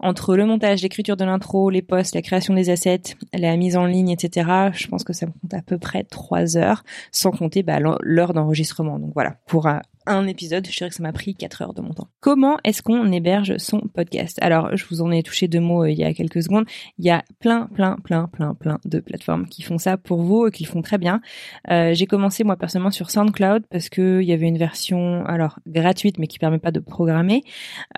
entre 0.02 0.36
le 0.36 0.46
montage, 0.46 0.82
l'écriture 0.82 1.18
de 1.18 1.24
l'intro, 1.24 1.70
les 1.70 1.82
posts, 1.82 2.16
la 2.16 2.22
création 2.22 2.54
des 2.54 2.70
assets, 2.70 3.16
la 3.34 3.56
mise 3.56 3.78
en 3.78 3.86
ligne, 3.86 4.10
etc., 4.10 4.50
je 4.74 4.88
pense 4.88 5.04
que 5.04 5.14
ça 5.14 5.26
me 5.28 5.32
compte 5.32 5.54
à 5.54 5.62
peu 5.62 5.78
près 5.78 6.04
trois 6.04 6.58
heures, 6.58 6.84
sans 7.12 7.32
compter 7.32 7.64
bah, 7.64 7.80
l'heure 7.80 8.34
d'enregistrement. 8.34 9.00
Donc 9.00 9.12
voilà, 9.14 9.36
pour 9.46 9.68
un 10.06 10.28
épisode, 10.28 10.68
je 10.68 10.76
dirais 10.78 10.90
que 10.90 10.96
ça 10.96 11.04
m'a 11.04 11.14
pris 11.14 11.36
4 11.36 11.62
heures 11.62 11.74
de 11.74 11.82
mon 11.82 11.94
temps. 11.94 12.08
Comment 12.20 12.58
est-ce 12.64 12.82
qu'on 12.82 13.12
héberge 13.12 13.58
son 13.58 13.82
podcast? 13.82 14.38
Alors, 14.42 14.76
je 14.76 14.86
vous 14.90 15.02
en 15.02 15.12
ai 15.12 15.22
touché 15.24 15.48
deux 15.48 15.60
mots 15.60 15.84
euh, 15.84 15.92
il 15.92 15.98
y 15.98 16.04
a 16.04 16.14
quelques 16.14 16.44
secondes. 16.44 16.66
Il 16.98 17.06
y 17.06 17.10
a 17.10 17.24
plein, 17.40 17.68
plein, 17.68 17.98
plein, 18.04 18.28
plein, 18.28 18.56
plein 18.56 18.80
de 18.86 19.00
plateformes 19.00 19.48
qui 19.48 19.62
font 19.62 19.78
ça 19.78 19.98
pour 19.98 20.22
vous 20.22 20.48
et 20.48 20.52
qui 20.52 20.66
font 20.66 20.82
très 20.82 20.98
bien. 20.98 21.22
Euh, 21.70 21.94
j'ai 21.94 22.08
commencé 22.08 22.44
moi 22.44 22.58
personnellement 22.58 22.92
sur 22.92 23.12
SoundCloud 23.12 23.66
parce 23.70 23.90
que 23.90 24.22
il 24.22 24.28
y 24.28 24.34
avait 24.34 24.48
une 24.48 24.58
version 24.58 25.26
alors 25.26 25.60
gratuite 25.68 26.18
mais 26.18 26.28
qui 26.28 26.40
permet 26.40 26.60
pas 26.60 26.72
de 26.72 26.80
programmer, 26.80 27.44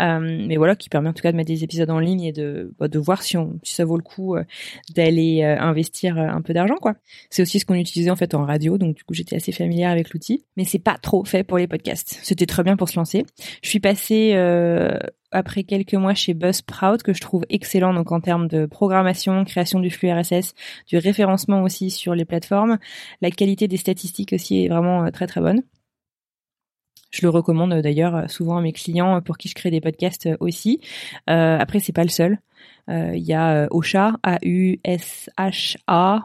euh, 0.02 0.20
mais 0.20 0.58
voilà 0.58 0.76
qui 0.76 0.89
permet 0.89 1.10
en 1.10 1.13
tout 1.13 1.24
cas 1.24 1.32
de 1.32 1.38
mettre 1.38 1.48
des 1.48 1.63
épisodes 1.63 1.89
en 1.89 2.00
ligne 2.00 2.24
et 2.24 2.32
de 2.32 2.74
bah, 2.80 2.88
voir 2.96 3.24
si, 3.24 3.38
si 3.63 3.76
ça 3.76 3.86
vaut 3.86 3.98
le 3.98 4.04
coup 4.04 4.36
d'aller 4.96 5.44
investir 5.44 6.18
un 6.18 6.42
peu 6.42 6.54
d'argent 6.54 6.78
quoi. 6.82 6.96
C'est 7.30 7.42
aussi 7.42 7.60
ce 7.60 7.66
qu'on 7.66 7.76
utilisait 7.76 8.12
en 8.12 8.16
fait 8.16 8.34
en 8.34 8.46
radio, 8.46 8.78
donc 8.78 8.96
du 8.96 9.04
coup 9.04 9.13
j'étais 9.13 9.36
assez 9.36 9.52
familière 9.52 9.92
avec 9.92 10.13
l'outil, 10.13 10.44
mais 10.58 10.66
c'est 10.66 10.80
pas 10.80 10.98
trop 11.02 11.24
fait 11.26 11.44
pour 11.44 11.58
les 11.58 11.68
podcasts. 11.68 11.92
C'était 11.95 12.45
très 12.45 12.63
bien 12.63 12.75
pour 12.75 12.89
se 12.89 12.97
lancer. 12.97 13.25
Je 13.62 13.69
suis 13.69 13.79
passée 13.79 14.34
euh, 14.36 14.97
après 15.32 15.63
quelques 15.63 15.93
mois 15.93 16.13
chez 16.13 16.34
Buzzsprout 16.34 17.03
que 17.03 17.13
je 17.13 17.21
trouve 17.21 17.45
excellent 17.49 17.93
donc 17.93 18.12
en 18.12 18.19
termes 18.19 18.47
de 18.47 18.65
programmation, 18.65 19.43
création 19.45 19.79
du 19.79 19.89
flux 19.89 20.12
RSS, 20.12 20.53
du 20.88 20.97
référencement 20.97 21.63
aussi 21.63 21.91
sur 21.91 22.15
les 22.15 22.25
plateformes. 22.25 22.77
La 23.21 23.32
qualité 23.32 23.67
des 23.67 23.77
statistiques 23.77 24.34
aussi 24.34 24.63
est 24.63 24.67
vraiment 24.67 25.06
euh, 25.06 25.10
très 25.12 25.27
très 25.27 25.41
bonne. 25.41 25.62
Je 27.12 27.21
le 27.21 27.29
recommande 27.29 27.73
d'ailleurs 27.75 28.29
souvent 28.29 28.58
à 28.58 28.62
mes 28.62 28.73
clients 28.73 29.21
pour 29.21 29.38
qui 29.38 29.47
je 29.47 29.53
crée 29.53 29.69
des 29.69 29.82
podcasts 29.82 30.27
aussi. 30.39 30.82
Euh, 31.29 31.60
après, 31.60 31.79
c'est 31.79 31.93
pas 31.93 32.03
le 32.03 32.10
seul. 32.10 32.39
Euh, 32.89 33.15
il 33.15 33.24
y 33.24 33.34
a 33.34 33.67
Ocha, 33.72 34.17
A-U-S-H-A, 34.24 35.78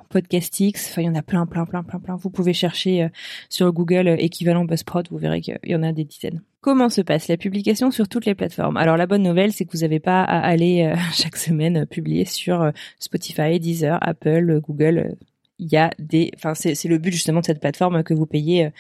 Podcastix. 0.09 0.91
Enfin, 0.91 1.03
il 1.03 1.05
y 1.07 1.09
en 1.09 1.15
a 1.15 1.23
plein, 1.23 1.47
plein, 1.47 1.65
plein, 1.65 1.83
plein, 1.83 2.01
plein. 2.01 2.17
Vous 2.17 2.31
pouvez 2.31 2.53
chercher 2.53 3.05
euh, 3.05 3.09
sur 3.49 3.73
Google 3.73 4.09
équivalent 4.19 4.65
Buzzsprout. 4.65 5.09
Vous 5.11 5.19
verrez 5.19 5.41
qu'il 5.41 5.59
y 5.65 5.75
en 5.75 5.83
a 5.83 5.93
des 5.93 6.05
dizaines. 6.05 6.43
Comment 6.61 6.89
se 6.89 7.01
passe 7.01 7.29
la 7.29 7.37
publication 7.37 7.91
sur 7.93 8.09
toutes 8.09 8.27
les 8.27 8.35
plateformes? 8.35 8.77
Alors 8.77 8.97
la 8.97 9.07
bonne 9.07 9.23
nouvelle, 9.23 9.53
c'est 9.53 9.65
que 9.65 9.71
vous 9.73 9.83
n'avez 9.83 10.01
pas 10.01 10.25
à 10.25 10.41
aller 10.41 10.93
chaque 11.13 11.37
semaine 11.37 11.87
publier 11.87 12.25
sur 12.25 12.73
Spotify, 12.99 13.61
Deezer, 13.61 13.99
Apple, 14.01 14.61
Google, 14.61 15.15
il 15.59 15.69
y 15.73 15.77
a 15.77 15.91
des, 15.99 16.31
enfin 16.37 16.55
c'est 16.55 16.75
c'est 16.75 16.89
le 16.89 16.99
but 16.99 17.13
justement 17.13 17.41
de 17.41 17.47
cette 17.47 17.61
plateforme 17.61 18.03
que 18.03 18.15
vous 18.15 18.27
payez, 18.27 18.71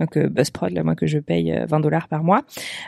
euh, 0.00 0.06
que 0.06 0.28
Buzzsprout 0.28 0.70
là 0.70 0.82
moi 0.82 0.94
que 0.94 1.06
je 1.06 1.18
paye 1.18 1.52
20 1.68 1.78
euh, 1.78 1.82
dollars 1.82 2.08
par 2.08 2.22
mois. 2.22 2.44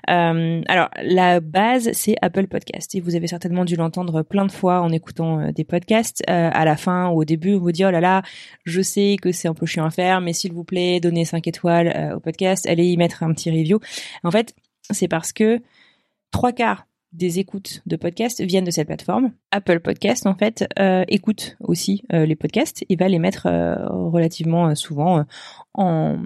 Euh, 0.08 0.62
alors 0.68 0.88
la 1.02 1.40
base 1.40 1.90
c'est 1.92 2.16
Apple 2.22 2.46
Podcast 2.46 2.94
et 2.94 3.00
vous 3.00 3.16
avez 3.16 3.26
certainement 3.26 3.64
dû 3.64 3.76
l'entendre 3.76 4.22
plein 4.22 4.46
de 4.46 4.52
fois 4.52 4.80
en 4.80 4.90
écoutant 4.92 5.40
euh, 5.40 5.52
des 5.52 5.64
podcasts. 5.64 6.22
à 6.26 6.64
la 6.64 6.76
fin 6.76 7.08
ou 7.08 7.20
au 7.20 7.24
début 7.24 7.54
vous 7.54 7.72
dit 7.72 7.84
oh 7.84 7.90
là 7.90 8.00
là 8.00 8.22
je 8.64 8.80
sais 8.80 9.16
que 9.20 9.32
c'est 9.32 9.48
un 9.48 9.54
peu 9.54 9.66
chiant 9.66 9.84
à 9.84 9.90
faire 9.90 10.20
mais 10.20 10.32
s'il 10.32 10.52
vous 10.52 10.64
plaît 10.64 11.00
donnez 11.00 11.24
5 11.24 11.46
étoiles 11.46 12.14
au 12.16 12.20
podcast, 12.20 12.66
allez 12.66 12.86
y 12.86 12.96
mettre 12.96 13.22
un 13.22 13.32
petit 13.32 13.50
review. 13.50 13.80
En 14.24 14.30
fait 14.30 14.54
c'est 14.90 15.08
parce 15.08 15.32
que 15.32 15.60
trois 16.30 16.52
quarts 16.52 16.86
des 17.12 17.38
écoutes 17.38 17.82
de 17.86 17.96
podcasts 17.96 18.40
viennent 18.40 18.64
de 18.64 18.70
cette 18.70 18.86
plateforme. 18.86 19.32
Apple 19.50 19.80
Podcast, 19.80 20.26
en 20.26 20.34
fait, 20.34 20.68
euh, 20.78 21.04
écoute 21.08 21.56
aussi 21.60 22.04
euh, 22.12 22.24
les 22.24 22.36
podcasts 22.36 22.84
et 22.88 22.96
va 22.96 23.08
les 23.08 23.18
mettre 23.18 23.46
euh, 23.46 23.74
relativement 23.88 24.74
souvent 24.74 25.24
en, 25.74 26.18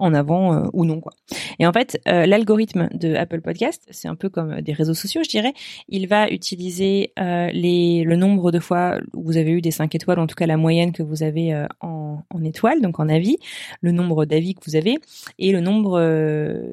en 0.00 0.14
avant 0.14 0.54
euh, 0.54 0.62
ou 0.72 0.84
non 0.84 1.00
quoi. 1.00 1.12
Et 1.58 1.66
en 1.66 1.72
fait, 1.72 2.00
euh, 2.08 2.26
l'algorithme 2.26 2.88
de 2.92 3.14
Apple 3.14 3.40
Podcast, 3.42 3.86
c'est 3.90 4.08
un 4.08 4.16
peu 4.16 4.28
comme 4.28 4.60
des 4.62 4.72
réseaux 4.72 4.94
sociaux, 4.94 5.22
je 5.22 5.28
dirais. 5.28 5.52
Il 5.88 6.08
va 6.08 6.28
utiliser 6.30 7.12
euh, 7.18 7.50
le 7.52 8.16
nombre 8.16 8.50
de 8.50 8.58
fois 8.58 8.98
où 9.14 9.22
vous 9.22 9.36
avez 9.36 9.52
eu 9.52 9.60
des 9.60 9.70
5 9.70 9.94
étoiles, 9.94 10.18
en 10.18 10.26
tout 10.26 10.34
cas 10.34 10.46
la 10.46 10.56
moyenne 10.56 10.92
que 10.92 11.02
vous 11.02 11.22
avez 11.22 11.66
en, 11.80 12.22
étoiles, 12.42 12.80
donc 12.80 12.98
en 12.98 13.08
avis, 13.08 13.36
le 13.82 13.92
nombre 13.92 14.24
d'avis 14.24 14.54
que 14.54 14.64
vous 14.64 14.74
avez 14.74 14.98
et 15.38 15.52
le 15.52 15.60
nombre 15.60 16.00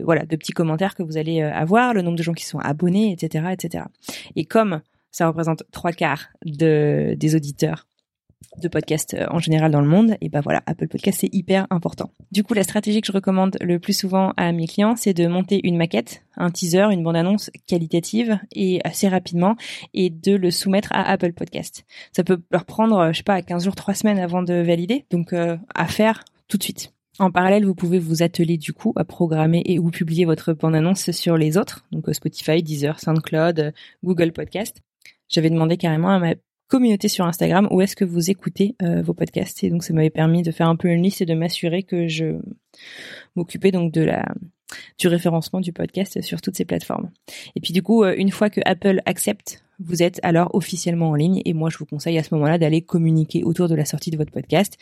voilà 0.04 0.26
de 0.26 0.36
petits 0.38 0.54
commentaires 0.54 0.96
que 0.96 1.04
vous 1.04 1.18
allez 1.18 1.42
avoir, 1.42 1.94
le 1.94 2.02
nombre 2.02 2.18
de 2.18 2.24
gens 2.24 2.34
qui 2.34 2.46
sont 2.46 2.60
abonnés, 2.60 3.12
etc., 3.12 3.48
etc. 3.52 3.84
Et 4.36 4.46
comme 4.46 4.82
ça 5.12 5.28
représente 5.28 5.64
trois 5.72 5.92
quarts 5.92 6.28
de, 6.46 7.16
des 7.18 7.36
auditeurs 7.36 7.86
de 8.62 8.68
podcasts 8.68 9.14
euh, 9.14 9.26
en 9.30 9.40
général 9.40 9.72
dans 9.72 9.82
le 9.82 9.88
monde, 9.88 10.16
et 10.22 10.30
ben 10.30 10.42
voilà, 10.42 10.62
Apple 10.66 10.88
Podcast 10.88 11.20
c'est 11.22 11.34
hyper 11.34 11.68
important. 11.70 12.12
Du 12.32 12.44
coup, 12.44 12.54
la 12.54 12.64
stratégie 12.64 13.02
que 13.02 13.08
je 13.08 13.12
recommande 13.12 13.58
le 13.62 13.80
plus 13.80 13.94
souvent 13.94 14.34
à 14.38 14.52
mes 14.52 14.68
clients, 14.68 14.96
c'est 14.96 15.14
de 15.14 15.28
monter 15.28 15.60
une 15.68 15.78
maquette, 15.78 16.24
un 16.36 16.50
teaser, 16.50 16.92
une 16.92 17.04
bande-annonce 17.04 17.50
qualitative 17.68 18.40
et 18.54 18.80
assez 18.84 19.08
rapidement, 19.08 19.56
et 19.94 20.10
de 20.10 20.36
le 20.36 20.52
soumettre 20.52 20.90
à 20.92 21.10
Apple 21.10 21.34
Podcast. 21.34 21.86
Ça 22.12 22.24
peut 22.24 22.42
leur 22.52 22.66
prendre, 22.66 23.12
je 23.12 23.18
sais 23.18 23.24
pas, 23.24 23.42
15 23.42 23.66
jours, 23.66 23.76
3 23.76 23.94
semaines 23.94 24.20
avant 24.20 24.44
de 24.44 24.54
valider, 24.54 25.06
donc 25.12 25.34
euh, 25.34 25.58
à 25.74 25.88
faire 25.88 26.24
tout 26.48 26.58
de 26.58 26.64
suite. 26.64 26.94
En 27.20 27.32
parallèle, 27.32 27.66
vous 27.66 27.74
pouvez 27.74 27.98
vous 27.98 28.22
atteler 28.22 28.58
du 28.58 28.74
coup 28.74 28.94
à 28.96 29.04
programmer 29.04 29.64
et 29.66 29.80
ou 29.80 29.90
publier 29.90 30.26
votre 30.26 30.54
bande-annonce 30.54 31.10
sur 31.12 31.36
les 31.36 31.58
autres, 31.58 31.86
donc 31.92 32.08
euh, 32.08 32.14
Spotify, 32.14 32.62
Deezer, 32.62 33.00
SoundCloud, 33.00 33.74
Google 34.04 34.32
Podcast. 34.32 34.82
J'avais 35.28 35.50
demandé 35.50 35.78
carrément 35.78 36.10
à 36.10 36.20
ma 36.20 36.36
communauté 36.68 37.08
sur 37.08 37.26
Instagram 37.26 37.68
où 37.72 37.82
est-ce 37.82 37.96
que 37.96 38.06
vous 38.06 38.30
écoutez 38.30 38.76
euh, 38.82 39.02
vos 39.02 39.14
podcasts 39.14 39.64
et 39.64 39.70
donc 39.70 39.84
ça 39.84 39.94
m'avait 39.94 40.10
permis 40.10 40.44
de 40.44 40.52
faire 40.52 40.68
un 40.68 40.76
peu 40.76 40.90
une 40.90 41.02
liste 41.02 41.22
et 41.22 41.26
de 41.26 41.34
m'assurer 41.34 41.84
que 41.84 42.08
je 42.08 42.40
m'occupais 43.36 43.72
donc 43.72 43.92
de 43.92 44.02
la 44.02 44.26
du 44.98 45.08
référencement 45.08 45.62
du 45.62 45.72
podcast 45.72 46.22
sur 46.22 46.42
toutes 46.42 46.58
ces 46.58 46.66
plateformes. 46.66 47.10
Et 47.56 47.62
puis 47.62 47.74
du 47.74 47.82
coup, 47.82 48.04
euh, 48.04 48.14
une 48.18 48.32
fois 48.32 48.50
que 48.50 48.62
Apple 48.66 49.02
accepte, 49.06 49.64
vous 49.80 50.02
êtes 50.02 50.20
alors 50.24 50.54
officiellement 50.56 51.12
en 51.12 51.16
ligne 51.16 51.42
et 51.46 51.54
moi 51.54 51.70
je 51.70 51.78
vous 51.78 51.86
conseille 51.86 52.18
à 52.18 52.24
ce 52.24 52.34
moment-là 52.34 52.58
d'aller 52.58 52.82
communiquer 52.82 53.44
autour 53.44 53.68
de 53.70 53.76
la 53.76 53.86
sortie 53.86 54.12
de 54.12 54.18
votre 54.18 54.32
podcast. 54.32 54.78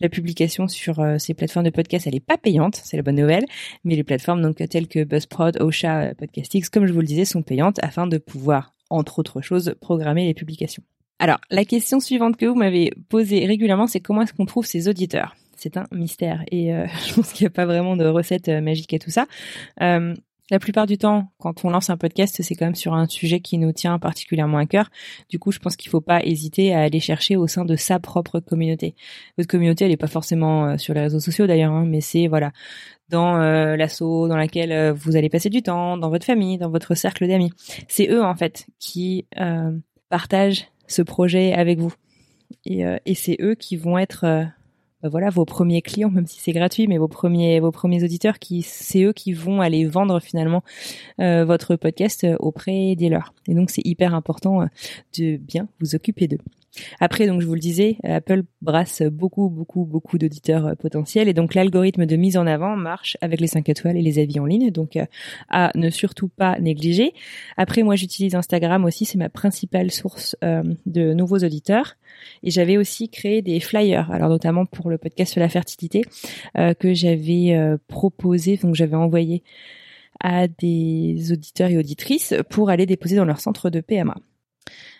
La 0.00 0.08
publication 0.08 0.68
sur 0.68 1.00
euh, 1.00 1.18
ces 1.18 1.34
plateformes 1.34 1.66
de 1.66 1.70
podcast, 1.70 2.06
elle 2.06 2.14
est 2.14 2.20
pas 2.20 2.38
payante, 2.38 2.80
c'est 2.82 2.96
la 2.96 3.02
bonne 3.02 3.16
nouvelle, 3.16 3.44
mais 3.84 3.96
les 3.96 4.04
plateformes 4.04 4.40
donc 4.40 4.56
telles 4.68 4.88
que 4.88 5.04
Buzzsprout, 5.04 5.60
Osha, 5.60 6.14
Podcastix, 6.14 6.68
comme 6.68 6.86
je 6.86 6.92
vous 6.92 7.00
le 7.00 7.06
disais, 7.06 7.24
sont 7.24 7.42
payantes 7.42 7.78
afin 7.82 8.06
de 8.06 8.18
pouvoir 8.18 8.74
entre 8.88 9.18
autres 9.18 9.40
choses 9.40 9.74
programmer 9.80 10.24
les 10.26 10.34
publications. 10.34 10.84
Alors, 11.18 11.38
la 11.50 11.64
question 11.64 12.00
suivante 12.00 12.36
que 12.36 12.46
vous 12.46 12.54
m'avez 12.54 12.92
posée 13.08 13.46
régulièrement, 13.46 13.86
c'est 13.86 14.00
comment 14.00 14.22
est-ce 14.22 14.34
qu'on 14.34 14.46
trouve 14.46 14.66
ces 14.66 14.88
auditeurs? 14.88 15.34
C'est 15.56 15.78
un 15.78 15.86
mystère 15.90 16.44
et 16.50 16.74
euh, 16.74 16.86
je 17.08 17.14
pense 17.14 17.32
qu'il 17.32 17.44
n'y 17.44 17.48
a 17.48 17.50
pas 17.50 17.64
vraiment 17.64 17.96
de 17.96 18.04
recette 18.04 18.48
euh, 18.48 18.60
magique 18.60 18.92
à 18.92 18.98
tout 18.98 19.10
ça. 19.10 19.26
Euh, 19.80 20.14
la 20.50 20.58
plupart 20.60 20.86
du 20.86 20.96
temps, 20.96 21.32
quand 21.38 21.64
on 21.64 21.70
lance 21.70 21.90
un 21.90 21.96
podcast, 21.96 22.40
c'est 22.40 22.54
quand 22.54 22.66
même 22.66 22.76
sur 22.76 22.94
un 22.94 23.08
sujet 23.08 23.40
qui 23.40 23.58
nous 23.58 23.72
tient 23.72 23.98
particulièrement 23.98 24.58
à 24.58 24.66
cœur. 24.66 24.90
Du 25.28 25.40
coup, 25.40 25.50
je 25.50 25.58
pense 25.58 25.74
qu'il 25.74 25.88
ne 25.88 25.92
faut 25.92 26.00
pas 26.00 26.22
hésiter 26.22 26.72
à 26.72 26.82
aller 26.82 27.00
chercher 27.00 27.36
au 27.36 27.48
sein 27.48 27.64
de 27.64 27.74
sa 27.74 27.98
propre 27.98 28.38
communauté. 28.38 28.94
Votre 29.38 29.48
communauté, 29.48 29.86
elle 29.86 29.90
n'est 29.90 29.96
pas 29.96 30.06
forcément 30.06 30.78
sur 30.78 30.94
les 30.94 31.00
réseaux 31.00 31.18
sociaux 31.18 31.48
d'ailleurs, 31.48 31.72
hein, 31.72 31.84
mais 31.84 32.00
c'est 32.00 32.28
voilà 32.28 32.52
dans 33.08 33.36
l'assaut 33.36 34.28
dans 34.28 34.36
laquelle 34.36 34.92
vous 34.92 35.16
allez 35.16 35.28
passer 35.28 35.50
du 35.50 35.62
temps, 35.62 35.96
dans 35.96 36.10
votre 36.10 36.26
famille, 36.26 36.58
dans 36.58 36.70
votre 36.70 36.94
cercle 36.94 37.26
d'amis. 37.26 37.50
C'est 37.88 38.08
eux 38.08 38.22
en 38.22 38.36
fait 38.36 38.66
qui 38.78 39.26
partagent 40.10 40.68
ce 40.88 41.02
projet 41.02 41.52
avec 41.52 41.78
vous. 41.78 41.92
Et, 42.64 42.86
euh, 42.86 42.96
et 43.06 43.14
c'est 43.14 43.36
eux 43.40 43.54
qui 43.54 43.76
vont 43.76 43.98
être 43.98 44.24
euh, 44.24 44.44
bah 45.02 45.08
voilà 45.08 45.30
vos 45.30 45.44
premiers 45.44 45.82
clients, 45.82 46.10
même 46.10 46.26
si 46.26 46.40
c'est 46.40 46.52
gratuit, 46.52 46.86
mais 46.86 46.98
vos 46.98 47.08
premiers 47.08 47.60
vos 47.60 47.72
premiers 47.72 48.02
auditeurs 48.04 48.38
qui 48.38 48.62
c'est 48.62 49.02
eux 49.02 49.12
qui 49.12 49.32
vont 49.32 49.60
aller 49.60 49.84
vendre 49.84 50.20
finalement 50.20 50.62
euh, 51.20 51.44
votre 51.44 51.76
podcast 51.76 52.26
auprès 52.38 52.94
des 52.96 53.08
leurs. 53.08 53.34
Et 53.48 53.54
donc 53.54 53.70
c'est 53.70 53.84
hyper 53.84 54.14
important 54.14 54.66
de 55.18 55.36
bien 55.36 55.68
vous 55.80 55.94
occuper 55.94 56.28
d'eux. 56.28 56.38
Après, 57.00 57.26
donc 57.26 57.40
je 57.40 57.46
vous 57.46 57.54
le 57.54 57.60
disais, 57.60 57.96
Apple 58.04 58.42
brasse 58.62 59.02
beaucoup, 59.02 59.48
beaucoup, 59.48 59.84
beaucoup 59.84 60.18
d'auditeurs 60.18 60.66
euh, 60.66 60.74
potentiels 60.74 61.28
et 61.28 61.34
donc 61.34 61.54
l'algorithme 61.54 62.06
de 62.06 62.16
mise 62.16 62.36
en 62.36 62.46
avant 62.46 62.76
marche 62.76 63.16
avec 63.20 63.40
les 63.40 63.46
5 63.46 63.68
étoiles 63.68 63.96
et 63.96 64.02
les 64.02 64.18
avis 64.18 64.38
en 64.40 64.46
ligne, 64.46 64.70
donc 64.70 64.96
euh, 64.96 65.06
à 65.48 65.70
ne 65.74 65.90
surtout 65.90 66.28
pas 66.28 66.58
négliger. 66.58 67.12
Après, 67.56 67.82
moi 67.82 67.96
j'utilise 67.96 68.34
Instagram 68.34 68.84
aussi, 68.84 69.04
c'est 69.04 69.18
ma 69.18 69.28
principale 69.28 69.90
source 69.90 70.36
euh, 70.44 70.62
de 70.86 71.12
nouveaux 71.14 71.38
auditeurs. 71.38 71.96
Et 72.42 72.50
j'avais 72.50 72.76
aussi 72.76 73.08
créé 73.08 73.42
des 73.42 73.60
flyers, 73.60 74.10
alors 74.10 74.30
notamment 74.30 74.64
pour 74.64 74.90
le 74.90 74.98
podcast 74.98 75.32
sur 75.32 75.40
la 75.40 75.48
fertilité, 75.48 76.02
que 76.54 76.94
j'avais 76.94 77.76
proposé, 77.88 78.56
donc 78.56 78.74
j'avais 78.74 78.96
envoyé 78.96 79.42
à 80.20 80.48
des 80.48 81.30
auditeurs 81.30 81.70
et 81.70 81.76
auditrices 81.76 82.34
pour 82.48 82.70
aller 82.70 82.86
déposer 82.86 83.16
dans 83.16 83.26
leur 83.26 83.40
centre 83.40 83.68
de 83.68 83.80
PMA. 83.80 84.16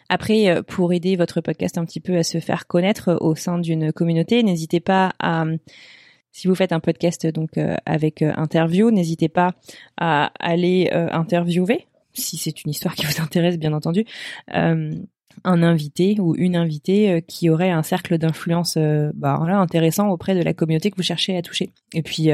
Après, 0.09 0.49
euh, 0.49 0.63
pour 0.63 0.93
aider 0.93 1.17
votre 1.17 1.41
podcast 1.41 1.79
un 1.79 1.85
petit 1.85 2.01
peu 2.01 2.17
à 2.17 2.23
se 2.23 2.39
faire 2.41 2.67
connaître 2.67 3.11
euh, 3.11 3.19
au 3.21 3.35
sein 3.35 3.59
d'une 3.59 3.93
communauté, 3.93 4.43
n'hésitez 4.43 4.81
pas 4.81 5.13
à 5.19 5.45
si 6.33 6.49
vous 6.49 6.55
faites 6.55 6.73
un 6.73 6.81
podcast 6.81 7.27
donc 7.27 7.57
euh, 7.57 7.77
avec 7.87 8.21
interview, 8.23 8.91
n'hésitez 8.91 9.31
pas 9.31 9.55
à 9.97 10.33
aller 10.39 10.91
interviewer 10.93 11.87
si 12.13 12.37
c'est 12.37 12.63
une 12.63 12.71
histoire 12.71 12.95
qui 12.97 13.07
vous 13.07 13.23
intéresse 13.23 13.59
bien 13.59 13.73
entendu 13.73 14.05
un 15.45 15.63
invité 15.63 16.17
ou 16.21 16.35
une 16.37 16.57
invitée 16.57 17.11
euh, 17.11 17.21
qui 17.21 17.51
aurait 17.51 17.71
un 17.71 17.83
cercle 17.83 18.19
d'influence 18.19 18.77
bah, 19.15 19.37
voilà, 19.39 19.59
intéressant 19.59 20.09
auprès 20.09 20.35
de 20.35 20.43
la 20.43 20.55
communauté 20.55 20.91
que 20.91 20.97
vous 20.97 21.03
cherchez 21.03 21.37
à 21.37 21.43
toucher. 21.43 21.71
Et 21.93 22.03
puis, 22.03 22.31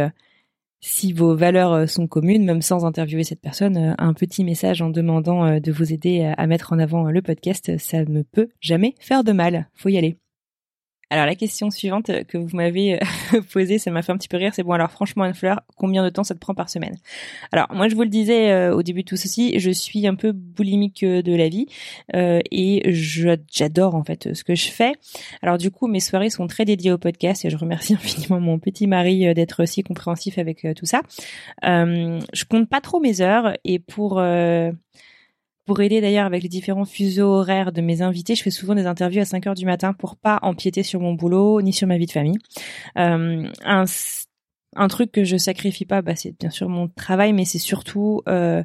si 0.83 1.13
vos 1.13 1.35
valeurs 1.35 1.89
sont 1.89 2.07
communes, 2.07 2.45
même 2.45 2.61
sans 2.61 2.85
interviewer 2.85 3.25
cette 3.25 3.41
personne, 3.41 3.95
un 3.97 4.13
petit 4.13 4.45
message 4.45 4.83
en 4.83 4.91
demandant 4.91 5.59
de 5.59 5.73
vous 5.73 5.93
aider 5.93 6.31
à 6.37 6.47
mettre 6.47 6.73
en 6.73 6.79
avant 6.79 7.05
le 7.05 7.23
podcast, 7.23 7.79
ça 7.79 8.05
ne 8.05 8.23
peut 8.23 8.49
jamais 8.61 8.95
faire 8.99 9.25
de 9.25 9.33
mal. 9.33 9.69
Faut 9.75 9.89
y 9.89 9.97
aller. 9.97 10.19
Alors 11.13 11.27
la 11.27 11.35
question 11.35 11.71
suivante 11.71 12.11
que 12.27 12.39
vous 12.39 12.57
m'avez 12.57 12.95
euh, 12.95 13.43
posée, 13.53 13.79
ça 13.79 13.91
m'a 13.91 14.01
fait 14.01 14.13
un 14.13 14.17
petit 14.17 14.29
peu 14.29 14.39
rire. 14.39 14.53
C'est 14.55 14.63
bon. 14.63 14.73
Alors 14.73 14.91
franchement, 14.91 15.25
Anne 15.25 15.35
Fleur, 15.35 15.61
combien 15.77 16.03
de 16.03 16.09
temps 16.09 16.25
ça 16.25 16.35
te 16.35 16.41
prend 16.41 16.55
par 16.55 16.71
semaine? 16.71 16.97
Alors 17.53 17.67
moi, 17.75 17.89
je 17.89 17.95
vous 17.95 18.03
le 18.03 18.09
disais 18.09 18.51
euh, 18.51 18.75
au 18.75 18.83
début 18.83 19.03
de 19.03 19.09
tout 19.09 19.19
ceci, 19.19 19.59
je 19.59 19.71
suis 19.71 20.07
un 20.07 20.15
peu 20.15 20.33
boulimique 20.33 21.03
euh, 21.03 21.21
de 21.21 21.35
la 21.35 21.51
vie 21.51 21.67
et 22.15 22.83
j'adore 22.87 23.95
en 23.95 24.05
fait 24.05 24.33
ce 24.33 24.43
que 24.43 24.55
je 24.55 24.71
fais. 24.71 24.95
Alors 25.43 25.59
du 25.59 25.71
coup, 25.71 25.87
mes 25.87 26.01
soirées 26.01 26.31
sont 26.31 26.47
très 26.47 26.65
dédiées 26.65 26.93
au 26.93 26.99
podcast 26.99 27.45
et 27.45 27.51
je 27.51 27.59
remercie 27.59 27.93
infiniment 28.03 28.41
mon 28.41 28.59
petit 28.59 28.87
mari 28.87 29.35
d'être 29.35 29.63
aussi 29.63 29.83
compréhensif 29.83 30.39
avec 30.39 30.67
tout 30.75 30.87
ça. 30.87 31.03
je 31.63 32.45
compte 32.49 32.71
pas 32.71 32.81
trop 32.81 33.01
mes 33.01 33.21
heures 33.21 33.53
et 33.65 33.79
pour 33.79 34.19
pour 35.65 35.81
aider 35.81 36.01
d'ailleurs 36.01 36.27
avec 36.27 36.43
les 36.43 36.49
différents 36.49 36.85
fuseaux 36.85 37.35
horaires 37.35 37.73
de 37.73 37.81
mes 37.81 38.03
invités, 38.03 38.35
je 38.35 38.43
fais 38.43 38.51
souvent 38.51 38.75
des 38.75 38.87
interviews 38.87 39.21
à 39.21 39.25
5 39.25 39.47
heures 39.47 39.55
du 39.55 39.65
matin 39.65 39.93
pour 39.93 40.17
pas 40.17 40.39
empiéter 40.43 40.83
sur 40.83 41.01
mon 41.01 41.15
boulot 41.15 41.63
ni 41.63 41.73
sur 41.73 41.87
ma 41.87 41.99
vie 41.99 42.07
de 42.07 42.13
famille. 42.13 42.39
Euh, 42.99 43.49
un, 43.65 44.89
truc 44.89 45.13
que 45.13 45.25
je 45.25 45.37
sacrifie 45.37 45.85
pas, 45.85 46.03
bah, 46.03 46.17
c'est 46.17 46.39
bien 46.39 46.51
sûr 46.51 46.69
mon 46.69 46.89
travail, 46.89 47.33
mais 47.33 47.45
c'est 47.45 47.59
surtout 47.59 48.23
euh, 48.29 48.65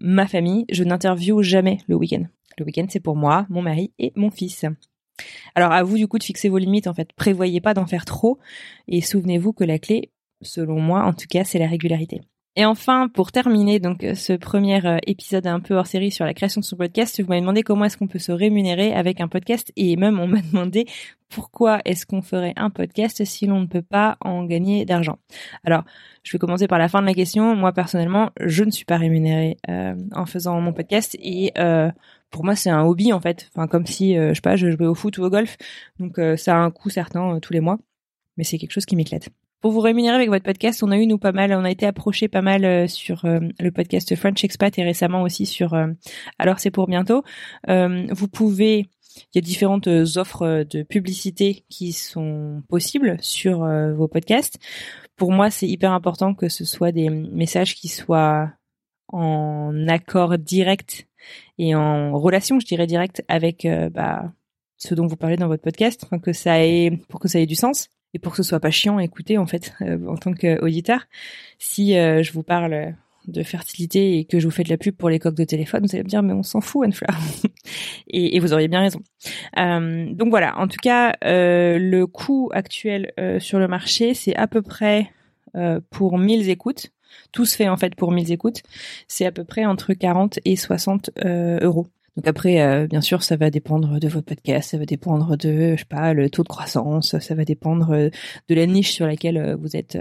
ma 0.00 0.26
famille. 0.26 0.64
Je 0.70 0.82
n'interviewe 0.82 1.42
jamais 1.42 1.78
le 1.86 1.94
week-end. 1.94 2.24
Le 2.58 2.64
week-end, 2.64 2.86
c'est 2.88 3.00
pour 3.00 3.16
moi, 3.16 3.46
mon 3.48 3.62
mari 3.62 3.92
et 3.98 4.12
mon 4.16 4.30
fils. 4.30 4.64
Alors 5.54 5.72
à 5.72 5.82
vous 5.82 5.96
du 5.96 6.08
coup 6.08 6.18
de 6.18 6.24
fixer 6.24 6.48
vos 6.48 6.58
limites 6.58 6.86
en 6.86 6.94
fait. 6.94 7.12
Prévoyez 7.14 7.60
pas 7.60 7.74
d'en 7.74 7.86
faire 7.86 8.04
trop 8.04 8.38
et 8.88 9.00
souvenez-vous 9.00 9.52
que 9.52 9.64
la 9.64 9.78
clé, 9.78 10.10
selon 10.42 10.80
moi 10.80 11.04
en 11.04 11.12
tout 11.12 11.26
cas, 11.28 11.44
c'est 11.44 11.58
la 11.58 11.68
régularité. 11.68 12.20
Et 12.58 12.64
enfin, 12.64 13.08
pour 13.08 13.32
terminer 13.32 13.80
donc 13.80 14.02
euh, 14.02 14.14
ce 14.14 14.32
premier 14.32 14.84
euh, 14.86 14.96
épisode 15.06 15.46
un 15.46 15.60
peu 15.60 15.74
hors 15.74 15.86
série 15.86 16.10
sur 16.10 16.24
la 16.24 16.32
création 16.32 16.62
de 16.62 16.64
son 16.64 16.76
podcast, 16.76 17.20
vous 17.20 17.28
m'avez 17.28 17.42
demandé 17.42 17.62
comment 17.62 17.84
est-ce 17.84 17.98
qu'on 17.98 18.06
peut 18.06 18.18
se 18.18 18.32
rémunérer 18.32 18.94
avec 18.94 19.20
un 19.20 19.28
podcast 19.28 19.70
et 19.76 19.96
même 19.96 20.18
on 20.18 20.26
m'a 20.26 20.40
demandé 20.52 20.86
pourquoi 21.28 21.80
est-ce 21.84 22.06
qu'on 22.06 22.22
ferait 22.22 22.54
un 22.56 22.70
podcast 22.70 23.22
si 23.26 23.46
l'on 23.46 23.60
ne 23.60 23.66
peut 23.66 23.82
pas 23.82 24.16
en 24.22 24.44
gagner 24.44 24.86
d'argent. 24.86 25.18
Alors, 25.64 25.82
je 26.22 26.32
vais 26.32 26.38
commencer 26.38 26.66
par 26.66 26.78
la 26.78 26.88
fin 26.88 27.02
de 27.02 27.06
la 27.06 27.12
question. 27.12 27.54
Moi 27.54 27.72
personnellement, 27.72 28.30
je 28.40 28.64
ne 28.64 28.70
suis 28.70 28.86
pas 28.86 28.96
rémunérée 28.96 29.58
euh, 29.68 29.94
en 30.12 30.24
faisant 30.24 30.58
mon 30.62 30.72
podcast 30.72 31.14
et 31.20 31.52
pour 32.30 32.42
moi 32.42 32.56
c'est 32.56 32.70
un 32.70 32.84
hobby 32.84 33.12
en 33.12 33.20
fait. 33.20 33.50
Enfin 33.54 33.66
comme 33.66 33.84
si 33.84 34.14
je 34.14 34.32
sais 34.32 34.40
pas, 34.40 34.56
je 34.56 34.70
jouais 34.70 34.86
au 34.86 34.94
foot 34.94 35.18
ou 35.18 35.24
au 35.24 35.30
golf. 35.30 35.58
Donc 35.98 36.18
ça 36.38 36.56
a 36.56 36.58
un 36.58 36.70
coût 36.70 36.88
certain 36.88 37.38
tous 37.40 37.52
les 37.52 37.60
mois, 37.60 37.78
mais 38.38 38.44
c'est 38.44 38.56
quelque 38.56 38.72
chose 38.72 38.86
qui 38.86 38.96
m'éclate. 38.96 39.28
Pour 39.62 39.72
vous 39.72 39.80
rémunérer 39.80 40.14
avec 40.14 40.28
votre 40.28 40.44
podcast, 40.44 40.82
on 40.82 40.90
a 40.90 40.98
eu 40.98 41.06
nous 41.06 41.18
pas 41.18 41.32
mal, 41.32 41.52
on 41.52 41.64
a 41.64 41.70
été 41.70 41.86
approché 41.86 42.28
pas 42.28 42.42
mal 42.42 42.64
euh, 42.64 42.86
sur 42.86 43.24
euh, 43.24 43.40
le 43.58 43.70
podcast 43.70 44.14
French 44.14 44.44
Expat 44.44 44.78
et 44.78 44.84
récemment 44.84 45.22
aussi 45.22 45.46
sur 45.46 45.72
euh, 45.72 45.88
Alors 46.38 46.58
c'est 46.58 46.70
pour 46.70 46.86
bientôt. 46.86 47.24
vous 47.66 48.28
pouvez, 48.28 48.90
il 49.16 49.36
y 49.36 49.38
a 49.38 49.40
différentes 49.40 49.88
offres 50.16 50.64
de 50.68 50.82
publicité 50.82 51.64
qui 51.70 51.92
sont 51.92 52.62
possibles 52.68 53.16
sur 53.20 53.66
vos 53.94 54.08
podcasts. 54.08 54.58
Pour 55.16 55.32
moi, 55.32 55.50
c'est 55.50 55.66
hyper 55.66 55.92
important 55.92 56.34
que 56.34 56.50
ce 56.50 56.64
soit 56.66 56.92
des 56.92 57.08
messages 57.08 57.74
qui 57.74 57.88
soient 57.88 58.52
en 59.08 59.88
accord 59.88 60.36
direct 60.36 61.08
et 61.58 61.74
en 61.74 62.18
relation, 62.18 62.60
je 62.60 62.66
dirais 62.66 62.86
direct 62.86 63.24
avec 63.28 63.66
bah, 63.92 64.32
ce 64.76 64.94
dont 64.94 65.06
vous 65.06 65.16
parlez 65.16 65.36
dans 65.36 65.48
votre 65.48 65.62
podcast, 65.62 66.06
que 66.22 66.34
ça 66.34 66.62
ait, 66.62 66.90
pour 67.08 67.20
que 67.20 67.28
ça 67.28 67.40
ait 67.40 67.46
du 67.46 67.54
sens 67.54 67.88
et 68.16 68.18
pour 68.18 68.32
que 68.32 68.38
ce 68.38 68.42
soit 68.42 68.60
pas 68.60 68.70
chiant 68.70 68.96
à 68.96 69.04
écouter 69.04 69.36
en 69.36 69.46
fait 69.46 69.74
euh, 69.82 70.06
en 70.06 70.16
tant 70.16 70.32
qu'auditeur. 70.32 71.04
Si 71.58 71.98
euh, 71.98 72.22
je 72.22 72.32
vous 72.32 72.42
parle 72.42 72.94
de 73.26 73.42
fertilité 73.42 74.16
et 74.16 74.24
que 74.24 74.40
je 74.40 74.46
vous 74.46 74.50
fais 74.50 74.62
de 74.62 74.70
la 74.70 74.78
pub 74.78 74.96
pour 74.96 75.10
les 75.10 75.18
coques 75.18 75.34
de 75.34 75.44
téléphone, 75.44 75.84
vous 75.84 75.94
allez 75.94 76.02
me 76.02 76.08
dire 76.08 76.22
mais 76.22 76.32
on 76.32 76.42
s'en 76.42 76.62
fout 76.62 76.86
Anne-Fleur. 76.86 77.14
et, 78.08 78.36
et, 78.36 78.40
vous 78.40 78.54
auriez 78.54 78.68
bien 78.68 78.80
raison. 78.80 79.00
Euh, 79.58 80.10
donc 80.14 80.30
voilà, 80.30 80.58
en 80.58 80.66
tout 80.66 80.78
cas, 80.82 81.12
le 81.22 82.04
coût 82.06 82.48
actuel 82.54 83.12
sur 83.38 83.58
le 83.58 83.68
marché, 83.68 84.14
c'est 84.14 84.34
à 84.34 84.46
peu 84.46 84.62
près 84.62 85.12
pour 85.90 86.18
1000 86.18 86.48
écoutes. 86.48 86.92
Tout 87.32 87.44
se 87.44 87.56
fait 87.56 87.68
en 87.68 87.76
fait 87.76 87.94
pour 87.94 88.12
1000 88.12 88.32
écoutes. 88.32 88.62
C'est 89.08 89.26
à 89.26 89.32
peu 89.32 89.44
près 89.44 89.66
entre 89.66 89.92
40 89.92 90.38
et 90.46 90.56
60 90.56 91.10
euros. 91.24 91.88
Donc 92.16 92.26
après, 92.26 92.62
euh, 92.62 92.86
bien 92.86 93.02
sûr, 93.02 93.22
ça 93.22 93.36
va 93.36 93.50
dépendre 93.50 94.00
de 94.00 94.08
votre 94.08 94.26
podcast, 94.26 94.70
ça 94.70 94.78
va 94.78 94.86
dépendre 94.86 95.36
de, 95.36 95.74
je 95.74 95.80
sais 95.80 95.84
pas, 95.84 96.14
le 96.14 96.30
taux 96.30 96.42
de 96.42 96.48
croissance, 96.48 97.18
ça 97.18 97.34
va 97.34 97.44
dépendre 97.44 97.90
euh, 97.90 98.08
de 98.48 98.54
la 98.54 98.66
niche 98.66 98.92
sur 98.92 99.06
laquelle 99.06 99.36
euh, 99.36 99.56
vous 99.56 99.76
êtes 99.76 99.98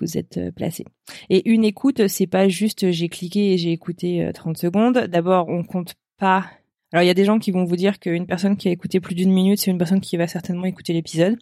vous 0.00 0.18
êtes 0.18 0.40
placé. 0.56 0.84
Et 1.30 1.48
une 1.48 1.64
écoute, 1.64 2.08
c'est 2.08 2.26
pas 2.26 2.48
juste 2.48 2.90
j'ai 2.90 3.08
cliqué 3.08 3.52
et 3.52 3.58
j'ai 3.58 3.70
écouté 3.70 4.28
30 4.34 4.56
secondes. 4.58 4.98
D'abord, 4.98 5.48
on 5.48 5.62
compte 5.62 5.94
pas. 6.18 6.46
Alors 6.92 7.04
il 7.04 7.06
y 7.06 7.10
a 7.10 7.14
des 7.14 7.24
gens 7.24 7.38
qui 7.38 7.52
vont 7.52 7.64
vous 7.64 7.76
dire 7.76 8.00
qu'une 8.00 8.26
personne 8.26 8.56
qui 8.56 8.68
a 8.68 8.72
écouté 8.72 9.00
plus 9.00 9.14
d'une 9.14 9.30
minute, 9.32 9.60
c'est 9.60 9.70
une 9.70 9.78
personne 9.78 10.00
qui 10.00 10.16
va 10.16 10.26
certainement 10.26 10.64
écouter 10.64 10.92
l'épisode. 10.92 11.38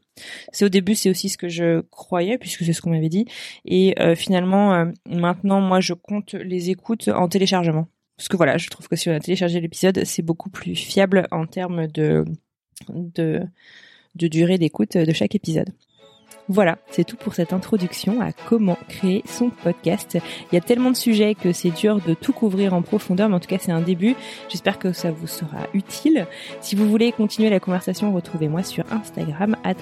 C'est 0.53 0.67
au 0.67 0.69
début, 0.69 0.95
c'est 0.95 1.09
aussi 1.09 1.31
ce 1.31 1.39
que 1.39 1.49
je 1.49 1.81
croyais 1.91 2.37
puisque 2.37 2.65
c'est 2.65 2.75
ce 2.75 2.83
qu'on 2.83 2.91
m'avait 2.91 3.09
dit. 3.09 3.25
Et 3.65 3.95
finalement, 4.17 4.87
maintenant, 5.07 5.61
moi, 5.61 5.81
je 5.81 5.95
compte 5.95 6.35
les 6.35 6.69
écoutes 6.71 7.09
en 7.09 7.29
téléchargement. 7.29 7.87
Parce 8.23 8.29
que 8.29 8.37
voilà, 8.37 8.57
je 8.57 8.71
trouve 8.71 8.87
que 8.87 8.95
si 8.95 9.09
on 9.09 9.13
a 9.13 9.19
téléchargé 9.19 9.61
l'épisode, 9.61 10.05
c'est 10.05 10.23
beaucoup 10.23 10.49
plus 10.49 10.77
fiable 10.77 11.27
en 11.33 11.45
termes 11.45 11.89
de, 11.89 12.25
durée 14.15 14.59
d'écoute 14.59 14.97
de 14.97 15.13
chaque 15.13 15.35
épisode. 15.35 15.71
Voilà, 16.49 16.79
c'est 16.91 17.05
tout 17.05 17.17
pour 17.17 17.35
cette 17.35 17.53
introduction 17.53 18.21
à 18.21 18.33
comment 18.33 18.77
créer 18.89 19.23
son 19.27 19.51
podcast. 19.51 20.19
Il 20.51 20.55
y 20.55 20.59
a 20.59 20.61
tellement 20.61 20.91
de 20.91 20.97
sujets 20.97 21.35
que 21.35 21.53
c'est 21.53 21.71
dur 21.71 22.01
de 22.07 22.15
tout 22.15 22.33
couvrir 22.33 22.75
en 22.75 22.83
profondeur, 22.83 23.29
mais 23.29 23.37
en 23.37 23.41
tout 23.41 23.49
cas 23.49 23.59
c'est 23.61 23.73
un 23.73 23.81
début. 23.81 24.17
J'espère 24.49 24.79
que 24.79 24.93
ça 24.93 25.11
vous 25.11 25.27
sera 25.27 25.69
utile. 25.73 26.27
Si 26.61 26.75
vous 26.75 26.89
voulez 26.89 27.13
continuer 27.13 27.49
la 27.49 27.61
conversation, 27.61 28.13
retrouvez-moi 28.13 28.63
sur 28.63 28.85
Instagram 28.91 29.57
at 29.65 29.75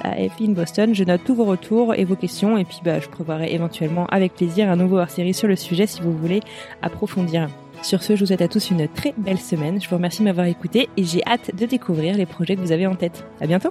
Boston. 0.48 0.94
Je 0.94 1.04
note 1.04 1.22
tous 1.24 1.34
vos 1.34 1.44
retours 1.44 1.94
et 1.94 2.04
vos 2.04 2.16
questions 2.16 2.58
et 2.58 2.64
puis 2.64 2.80
bah, 2.84 3.00
je 3.00 3.08
préparerai 3.08 3.52
éventuellement 3.52 4.06
avec 4.06 4.34
plaisir 4.34 4.70
un 4.70 4.76
nouveau 4.76 4.98
hors-série 4.98 5.34
sur 5.34 5.48
le 5.48 5.56
sujet 5.56 5.86
si 5.86 6.00
vous 6.02 6.16
voulez 6.16 6.40
approfondir. 6.82 7.48
Sur 7.82 8.02
ce, 8.02 8.14
je 8.14 8.20
vous 8.20 8.26
souhaite 8.26 8.42
à 8.42 8.48
tous 8.48 8.70
une 8.70 8.86
très 8.88 9.14
belle 9.16 9.38
semaine. 9.38 9.80
Je 9.80 9.88
vous 9.88 9.96
remercie 9.96 10.20
de 10.20 10.24
m'avoir 10.24 10.46
écouté 10.46 10.88
et 10.96 11.04
j'ai 11.04 11.24
hâte 11.26 11.54
de 11.54 11.66
découvrir 11.66 12.16
les 12.16 12.26
projets 12.26 12.56
que 12.56 12.60
vous 12.60 12.72
avez 12.72 12.86
en 12.86 12.94
tête. 12.94 13.24
À 13.40 13.46
bientôt! 13.46 13.70